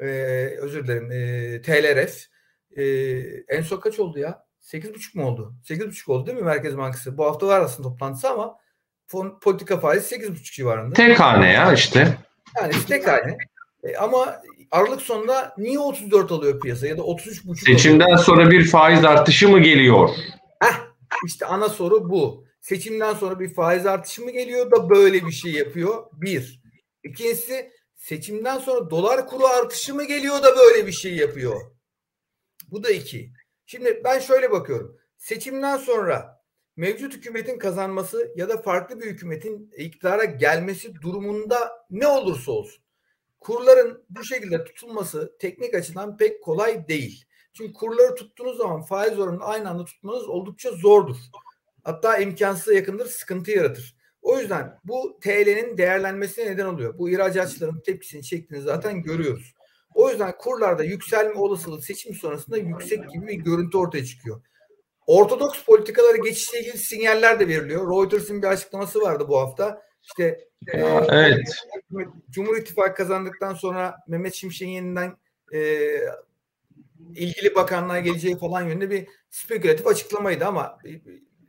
[0.00, 0.06] e,
[0.60, 2.26] özür dilerim e, TLRF.
[2.76, 2.84] E,
[3.48, 4.44] en son kaç oldu ya?
[4.62, 5.54] 8,5 mu oldu?
[5.64, 7.18] 8,5 oldu değil mi Merkez Bankası?
[7.18, 8.56] Bu hafta var aslında toplantısı ama
[9.06, 10.94] fon, politika faizi 8,5 civarında.
[10.94, 12.18] Tek hane ya işte.
[12.56, 13.36] Yani işte tek hane.
[13.82, 18.18] E, ama Aralık sonunda niye 34 alıyor piyasa ya da 33,5 Seçimden alıyor?
[18.18, 20.10] sonra bir faiz artışı mı geliyor?
[20.60, 20.74] Heh,
[21.26, 22.44] işte ana soru bu.
[22.60, 26.04] Seçimden sonra bir faiz artışı mı geliyor da böyle bir şey yapıyor?
[26.12, 26.60] Bir.
[27.04, 27.70] İkincisi
[28.04, 31.60] seçimden sonra dolar kuru artışı mı geliyor da böyle bir şey yapıyor?
[32.70, 33.32] Bu da iki.
[33.66, 34.98] Şimdi ben şöyle bakıyorum.
[35.16, 36.42] Seçimden sonra
[36.76, 42.84] mevcut hükümetin kazanması ya da farklı bir hükümetin iktidara gelmesi durumunda ne olursa olsun
[43.40, 47.24] kurların bu şekilde tutulması teknik açıdan pek kolay değil.
[47.52, 51.16] Çünkü kurları tuttuğunuz zaman faiz oranını aynı anda tutmanız oldukça zordur.
[51.84, 53.96] Hatta imkansıza yakındır, sıkıntı yaratır.
[54.24, 56.98] O yüzden bu TL'nin değerlenmesine neden oluyor.
[56.98, 59.54] Bu ihracatçıların tepkisini çektiğini zaten görüyoruz.
[59.94, 64.40] O yüzden kurlarda yükselme olasılığı seçim sonrasında yüksek gibi bir görüntü ortaya çıkıyor.
[65.06, 67.90] Ortodoks politikaları geçişle ilgili sinyaller de veriliyor.
[67.90, 69.82] Reuters'ın bir açıklaması vardı bu hafta.
[70.02, 70.40] İşte
[70.72, 71.48] e, evet.
[72.30, 75.16] Cumhur İttifakı kazandıktan sonra Mehmet Şimşek'in yeniden
[75.52, 75.60] e,
[77.14, 80.78] ilgili bakanlığa geleceği falan yönünde bir spekülatif açıklamaydı ama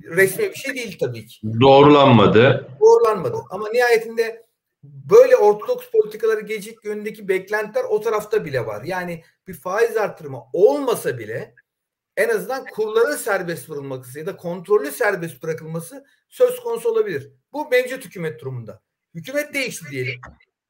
[0.05, 1.39] resmi bir şey değil tabii ki.
[1.61, 2.69] Doğrulanmadı.
[2.81, 3.37] Doğrulanmadı.
[3.49, 4.45] Ama nihayetinde
[4.83, 8.83] böyle ortodoks politikaları gelecek yönündeki beklentiler o tarafta bile var.
[8.83, 11.55] Yani bir faiz artırımı olmasa bile
[12.17, 17.31] en azından kurların serbest bırakılması ya da kontrollü serbest bırakılması söz konusu olabilir.
[17.53, 18.81] Bu mevcut hükümet durumunda.
[19.15, 20.21] Hükümet değişti diyelim.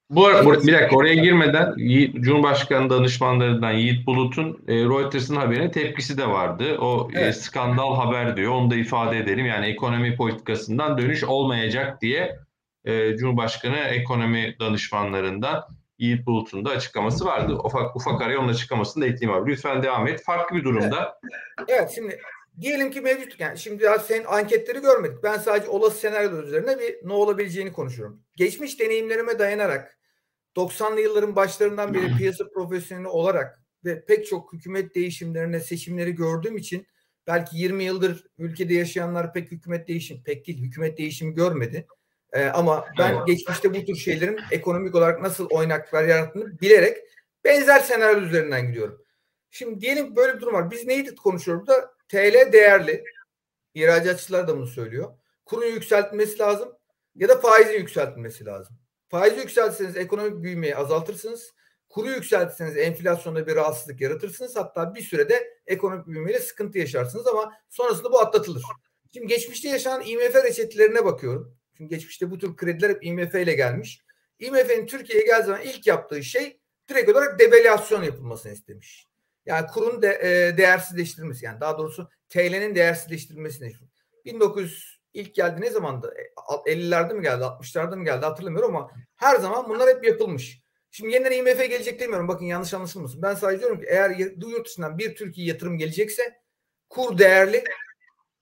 [0.09, 1.75] Bu, bu bir dakika oraya girmeden
[2.21, 6.77] Cumhurbaşkanı danışmanlarından Yiğit Bulut'un e, Reuters'ın haberine tepkisi de vardı.
[6.79, 7.29] O e, evet.
[7.29, 8.51] e, skandal haber diyor.
[8.51, 9.45] Onu da ifade edelim.
[9.45, 12.39] Yani ekonomi politikasından dönüş olmayacak diye
[12.85, 15.65] e, Cumhurbaşkanı ekonomi danışmanlarından
[15.99, 17.53] Yiğit Bulut'un da açıklaması vardı.
[17.63, 19.51] Ufak ufak araya onun açıklamasını da ekleyeyim abi.
[19.51, 20.23] Lütfen devam et.
[20.25, 21.19] Farklı bir durumda.
[21.59, 22.19] Evet, evet şimdi
[22.61, 25.23] diyelim ki mevcut yani şimdi daha senin anketleri görmedik.
[25.23, 28.21] Ben sadece olası senaryolar üzerine bir ne olabileceğini konuşuyorum.
[28.35, 29.99] Geçmiş deneyimlerime dayanarak
[30.55, 36.87] 90'lı yılların başlarından beri piyasa profesyoneli olarak ve pek çok hükümet değişimlerine seçimleri gördüğüm için
[37.27, 41.87] belki 20 yıldır ülkede yaşayanlar pek hükümet değişim pek değil hükümet değişimi görmedi.
[42.33, 46.97] Ee, ama ben geçmişte bu tür şeylerin ekonomik olarak nasıl oynaklar yarattığını bilerek
[47.43, 49.01] benzer senaryo üzerinden gidiyorum.
[49.49, 50.71] Şimdi diyelim böyle bir durum var.
[50.71, 53.03] Biz neyi konuşuyoruz da TL değerli.
[53.73, 55.17] İhracatçılar da bunu söylüyor.
[55.45, 56.77] Kurun yükseltmesi lazım
[57.15, 58.77] ya da faizin yükseltilmesi lazım.
[59.07, 61.53] Faizi yükseltirseniz ekonomik büyümeyi azaltırsınız.
[61.89, 64.55] Kuru yükseltirseniz enflasyonda bir rahatsızlık yaratırsınız.
[64.55, 68.63] Hatta bir sürede ekonomik büyümeyle sıkıntı yaşarsınız ama sonrasında bu atlatılır.
[69.13, 71.57] Şimdi geçmişte yaşanan IMF reçetelerine bakıyorum.
[71.77, 74.01] Çünkü geçmişte bu tür krediler hep IMF ile gelmiş.
[74.39, 79.07] IMF'nin Türkiye'ye geldiği zaman ilk yaptığı şey direkt olarak devalüasyon yapılmasını istemiş.
[79.45, 83.73] Yani kurun de, e, değersizleştirilmesi yani daha doğrusu TL'nin değersizleştirilmesini.
[84.25, 86.13] 1900 ilk geldi ne zamandı?
[86.65, 90.65] 50'lerde mi geldi, 60'larda mı geldi hatırlamıyorum ama her zaman bunlar hep yapılmış.
[90.91, 92.27] Şimdi yeniden IMF gelecek demiyorum.
[92.27, 93.21] Bakın yanlış anlaşılmasın.
[93.21, 96.41] Ben sadece diyorum ki eğer yurt dışından bir Türkiye yatırım gelecekse
[96.89, 97.63] kur değerli.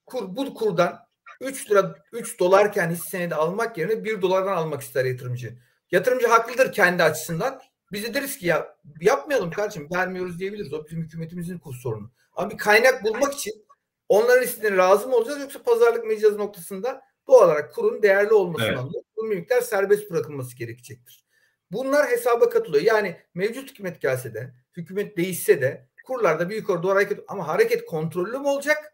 [0.05, 0.99] Kur bu kurdan
[1.41, 5.57] 3 lira 3 dolarken hisseni almak yerine 1 dolardan almak ister yatırımcı.
[5.91, 7.61] Yatırımcı haklıdır kendi açısından.
[7.93, 10.73] Biz de deriz ki ya yapmayalım kardeşim vermiyoruz diyebiliriz.
[10.73, 12.11] O bizim hükümetimizin kur sorunu.
[12.33, 13.65] Ama bir kaynak bulmak için
[14.09, 18.77] onların isteğine razı mı olacağız yoksa pazarlık mecaz noktasında doğal olarak kurun değerli olması evet.
[18.77, 21.25] anlamında bu miktar serbest bırakılması gerekecektir.
[21.71, 22.83] Bunlar hesaba katılıyor.
[22.83, 27.85] Yani mevcut hükümet gelse de, hükümet değişse de kurlarda bir yukarı doğru hareket ama hareket
[27.85, 28.93] kontrollü mü olacak?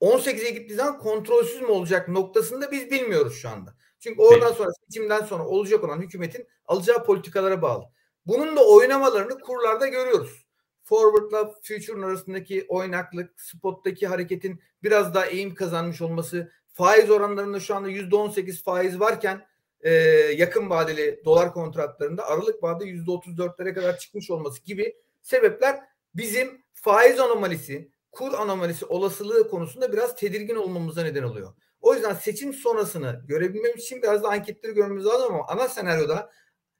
[0.00, 3.74] 18'e gittiği zaman kontrolsüz mü olacak noktasında biz bilmiyoruz şu anda.
[3.98, 7.84] Çünkü oradan sonra seçimden sonra olacak olan hükümetin alacağı politikalara bağlı.
[8.26, 10.46] Bunun da oynamalarını kurlarda görüyoruz.
[10.84, 17.90] Forward'la future'ın arasındaki oynaklık, spot'taki hareketin biraz daha eğim kazanmış olması, faiz oranlarında şu anda
[17.90, 19.46] %18 faiz varken
[19.80, 19.92] e,
[20.36, 25.80] yakın vadeli dolar kontratlarında aralık vade %34'lere kadar çıkmış olması gibi sebepler
[26.14, 31.54] bizim faiz anomalisi, kur anomalisi olasılığı konusunda biraz tedirgin olmamıza neden oluyor.
[31.80, 36.30] O yüzden seçim sonrasını görebilmemiz için biraz da anketleri görmemiz lazım ama ana senaryoda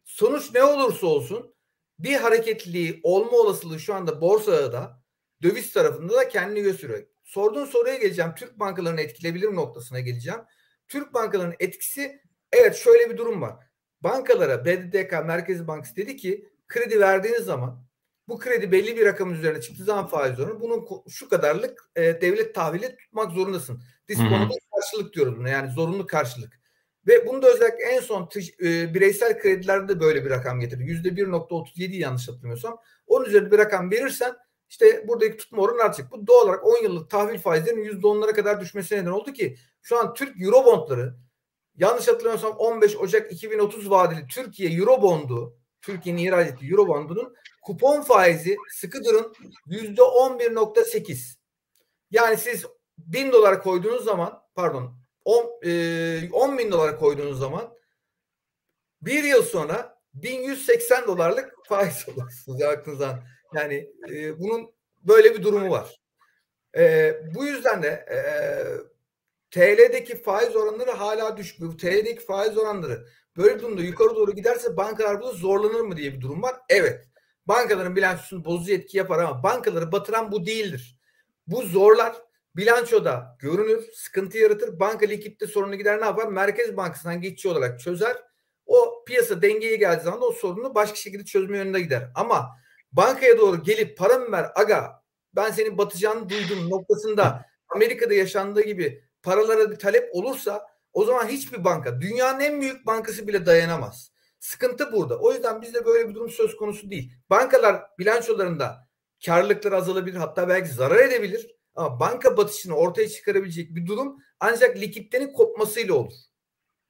[0.06, 1.54] sonuç ne olursa olsun
[1.98, 5.02] bir hareketliliği olma olasılığı şu anda borsada da
[5.42, 7.06] döviz tarafında da kendini gösteriyor.
[7.24, 8.34] Sorduğun soruya geleceğim.
[8.36, 10.40] Türk bankalarını etkilebilir noktasına geleceğim.
[10.88, 12.20] Türk bankalarının etkisi
[12.52, 13.56] evet şöyle bir durum var.
[14.00, 17.86] Bankalara BDDK Merkez Bankası dedi ki kredi verdiğiniz zaman
[18.28, 22.54] bu kredi belli bir rakamın üzerine çıktığı zaman faiz oranı bunun şu kadarlık e, devlet
[22.54, 23.82] tahvili tutmak zorundasın.
[24.08, 26.60] Disponable karşılık diyoruz buna yani zorunlu karşılık.
[27.06, 28.28] Ve bunu da özellikle en son
[28.62, 30.82] e, bireysel kredilerde de böyle bir rakam getirdi.
[30.82, 32.80] Yüzde 1.37 yanlış hatırlamıyorsam.
[33.06, 34.34] Onun üzerinde bir rakam verirsen
[34.68, 36.12] işte buradaki tutma oranı artacak.
[36.12, 40.14] Bu doğal olarak 10 yıllık tahvil faizlerinin %10'lara kadar düşmesine neden oldu ki şu an
[40.14, 41.14] Türk Eurobondları
[41.76, 49.04] yanlış hatırlamıyorsam 15 Ocak 2030 vadeli Türkiye Eurobondu Türkiye'nin ihraç ettiği Eurobond'unun kupon faizi sıkı
[49.04, 49.32] durun
[49.66, 51.36] %11.8.
[52.10, 52.66] Yani siz
[52.98, 57.74] 1000 dolar koyduğunuz zaman pardon 10, e, 10 bin dolar koyduğunuz zaman
[59.02, 63.22] bir yıl sonra 1180 dolarlık faiz alırsınız aklınızdan.
[63.54, 66.00] Yani e, bunun böyle bir durumu var.
[66.76, 68.18] E, bu yüzden de e,
[69.50, 71.80] TL'deki faiz oranları hala düşük.
[71.80, 73.06] TL'deki faiz oranları
[73.36, 76.56] böyle bir durumda yukarı doğru giderse bankalar burada zorlanır mı diye bir durum var.
[76.68, 77.08] Evet.
[77.46, 81.00] Bankaların bilançosunu bozucu etki yapar ama bankaları batıran bu değildir.
[81.46, 82.25] Bu zorlar
[82.56, 84.80] bilançoda görünür, sıkıntı yaratır.
[84.80, 86.26] Banka likitte sorunu gider ne yapar?
[86.26, 88.16] Merkez Bankası'ndan geçici olarak çözer.
[88.66, 92.10] O piyasa dengeye geldiği zaman o sorunu başka şekilde çözme yönünde gider.
[92.14, 92.48] Ama
[92.92, 95.02] bankaya doğru gelip para mı ver aga
[95.36, 101.64] ben senin batacağını duydum noktasında Amerika'da yaşandığı gibi paralara bir talep olursa o zaman hiçbir
[101.64, 104.12] banka dünyanın en büyük bankası bile dayanamaz.
[104.40, 105.18] Sıkıntı burada.
[105.18, 107.12] O yüzden bizde böyle bir durum söz konusu değil.
[107.30, 108.88] Bankalar bilançolarında
[109.26, 111.55] karlılıkları azalabilir hatta belki zarar edebilir.
[111.76, 116.12] Ama banka batışını ortaya çıkarabilecek bir durum ancak likiditenin kopmasıyla olur.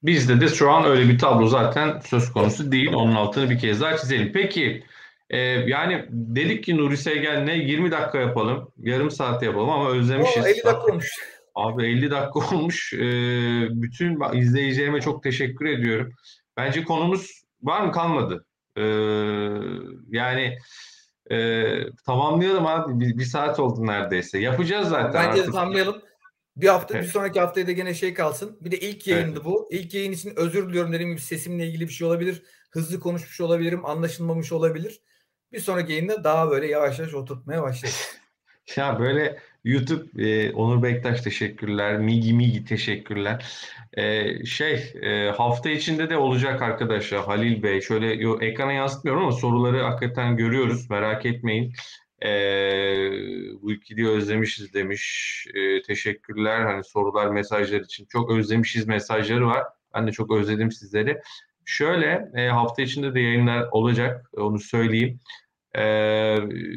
[0.02, 2.92] Bizde de şu an öyle bir tablo zaten söz konusu değil.
[2.92, 4.32] Onun altını bir kez daha çizelim.
[4.32, 4.84] Peki
[5.30, 10.44] e, yani dedik ki Nuri Sevgen'le 20 dakika yapalım, yarım saat yapalım ama özlemişiz.
[10.44, 11.10] Oo, 50 dakika olmuş.
[11.54, 12.92] Abi 50 dakika olmuş.
[12.92, 12.98] E,
[13.70, 16.12] bütün izleyicilerime çok teşekkür ediyorum.
[16.56, 18.44] Bence konumuz var mı kalmadı.
[18.76, 18.82] E,
[20.10, 20.58] yani
[21.30, 23.00] e, tamamlayalım abi.
[23.00, 24.38] Bir, bir saat oldu neredeyse.
[24.38, 25.14] Yapacağız zaten.
[25.14, 25.54] Bence artık.
[25.54, 26.02] tamamlayalım.
[26.56, 27.06] Bir hafta evet.
[27.06, 28.58] bir sonraki haftaya da gene şey kalsın.
[28.60, 29.44] Bir de ilk yayındı evet.
[29.44, 29.68] bu.
[29.70, 32.42] İlk yayın için özür diliyorum dediğim gibi sesimle ilgili bir şey olabilir.
[32.70, 33.86] Hızlı konuşmuş olabilirim.
[33.86, 35.00] Anlaşılmamış olabilir.
[35.52, 38.16] Bir sonraki yayında daha böyle yavaş yavaş oturtmaya başlayacağız.
[38.76, 41.98] Ya böyle YouTube e, Onur Bektaş teşekkürler.
[41.98, 43.46] Migi Migi teşekkürler.
[43.92, 47.80] E, şey e, hafta içinde de olacak arkadaşlar Halil Bey.
[47.80, 50.90] Şöyle yo, ekrana yansıtmıyorum ama soruları hakikaten görüyoruz.
[50.90, 51.72] Merak etmeyin.
[52.22, 52.30] E,
[53.62, 55.46] bu ikiliyi özlemişiz demiş.
[55.54, 56.60] E, teşekkürler.
[56.60, 59.64] Hani sorular mesajlar için çok özlemişiz mesajları var.
[59.94, 61.20] Ben de çok özledim sizleri.
[61.64, 64.30] Şöyle e, hafta içinde de yayınlar olacak.
[64.36, 65.20] Onu söyleyeyim.
[65.76, 65.84] E,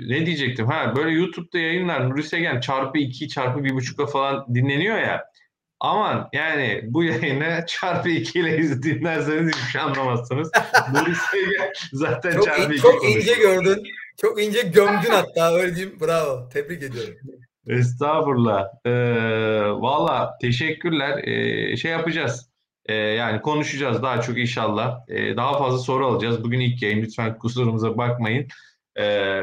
[0.08, 0.68] ne diyecektim?
[0.68, 5.26] Ha böyle YouTube'da yayınlar Nuri Segen çarpı 2 çarpı 1.5'la falan dinleniyor ya.
[5.80, 10.52] Aman yani bu yayını çarpı 2 ile dinlerseniz hiçbir şey anlamazsınız.
[10.94, 13.84] Nuri Segen zaten çok çarpı 2 Çok ince gördün.
[14.22, 16.00] Çok ince gömdün hatta öyle diyeyim.
[16.02, 16.50] Bravo.
[16.50, 17.16] Tebrik ediyorum.
[17.68, 18.66] Estağfurullah.
[18.86, 18.92] Ee,
[19.72, 21.24] Valla teşekkürler.
[21.24, 22.50] Ee, şey yapacağız.
[22.86, 25.00] Ee, yani konuşacağız daha çok inşallah.
[25.08, 26.44] Ee, daha fazla soru alacağız.
[26.44, 27.02] Bugün ilk yayın.
[27.02, 28.48] Lütfen kusurumuza bakmayın.
[29.00, 29.42] Ee,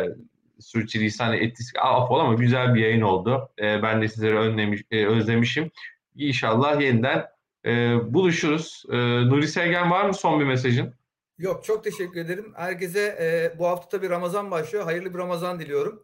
[0.61, 1.67] sürçülisan ettik.
[1.79, 3.51] Affola ama güzel bir yayın oldu.
[3.59, 5.71] Ee, ben de sizleri önlemiş, e, özlemişim.
[6.15, 7.27] İnşallah yeniden
[7.67, 8.85] e, buluşuruz.
[8.91, 8.97] E,
[9.29, 10.95] Nuri Sevgen var mı son bir mesajın?
[11.39, 12.53] Yok çok teşekkür ederim.
[12.57, 14.85] Herkese e, bu hafta bir Ramazan başlıyor.
[14.85, 16.03] Hayırlı bir Ramazan diliyorum.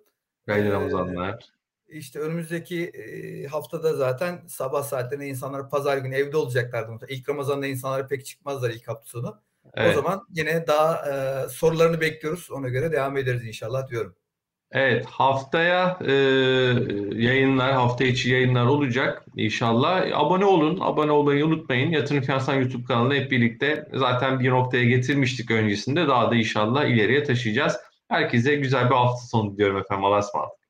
[0.48, 1.52] Hayırlı ee, Ramazanlar.
[1.88, 7.06] İşte önümüzdeki e, haftada zaten sabah saatlerinde insanlar pazar günü evde olacaklardı.
[7.08, 9.40] İlk Ramazan'da insanlar pek çıkmazlar ilk hafta sonu.
[9.74, 9.98] Evet.
[9.98, 12.50] O zaman yine daha e, sorularını bekliyoruz.
[12.50, 14.16] Ona göre devam ederiz inşallah diyorum.
[14.72, 16.12] Evet haftaya e,
[17.14, 20.06] yayınlar, hafta içi yayınlar olacak inşallah.
[20.14, 21.90] Abone olun, abone olmayı unutmayın.
[21.90, 26.08] Yatırım Finansan YouTube kanalını hep birlikte zaten bir noktaya getirmiştik öncesinde.
[26.08, 27.76] Daha da inşallah ileriye taşıyacağız.
[28.08, 30.04] Herkese güzel bir hafta sonu diliyorum efendim.
[30.04, 30.62] Allah'a ısmarladık.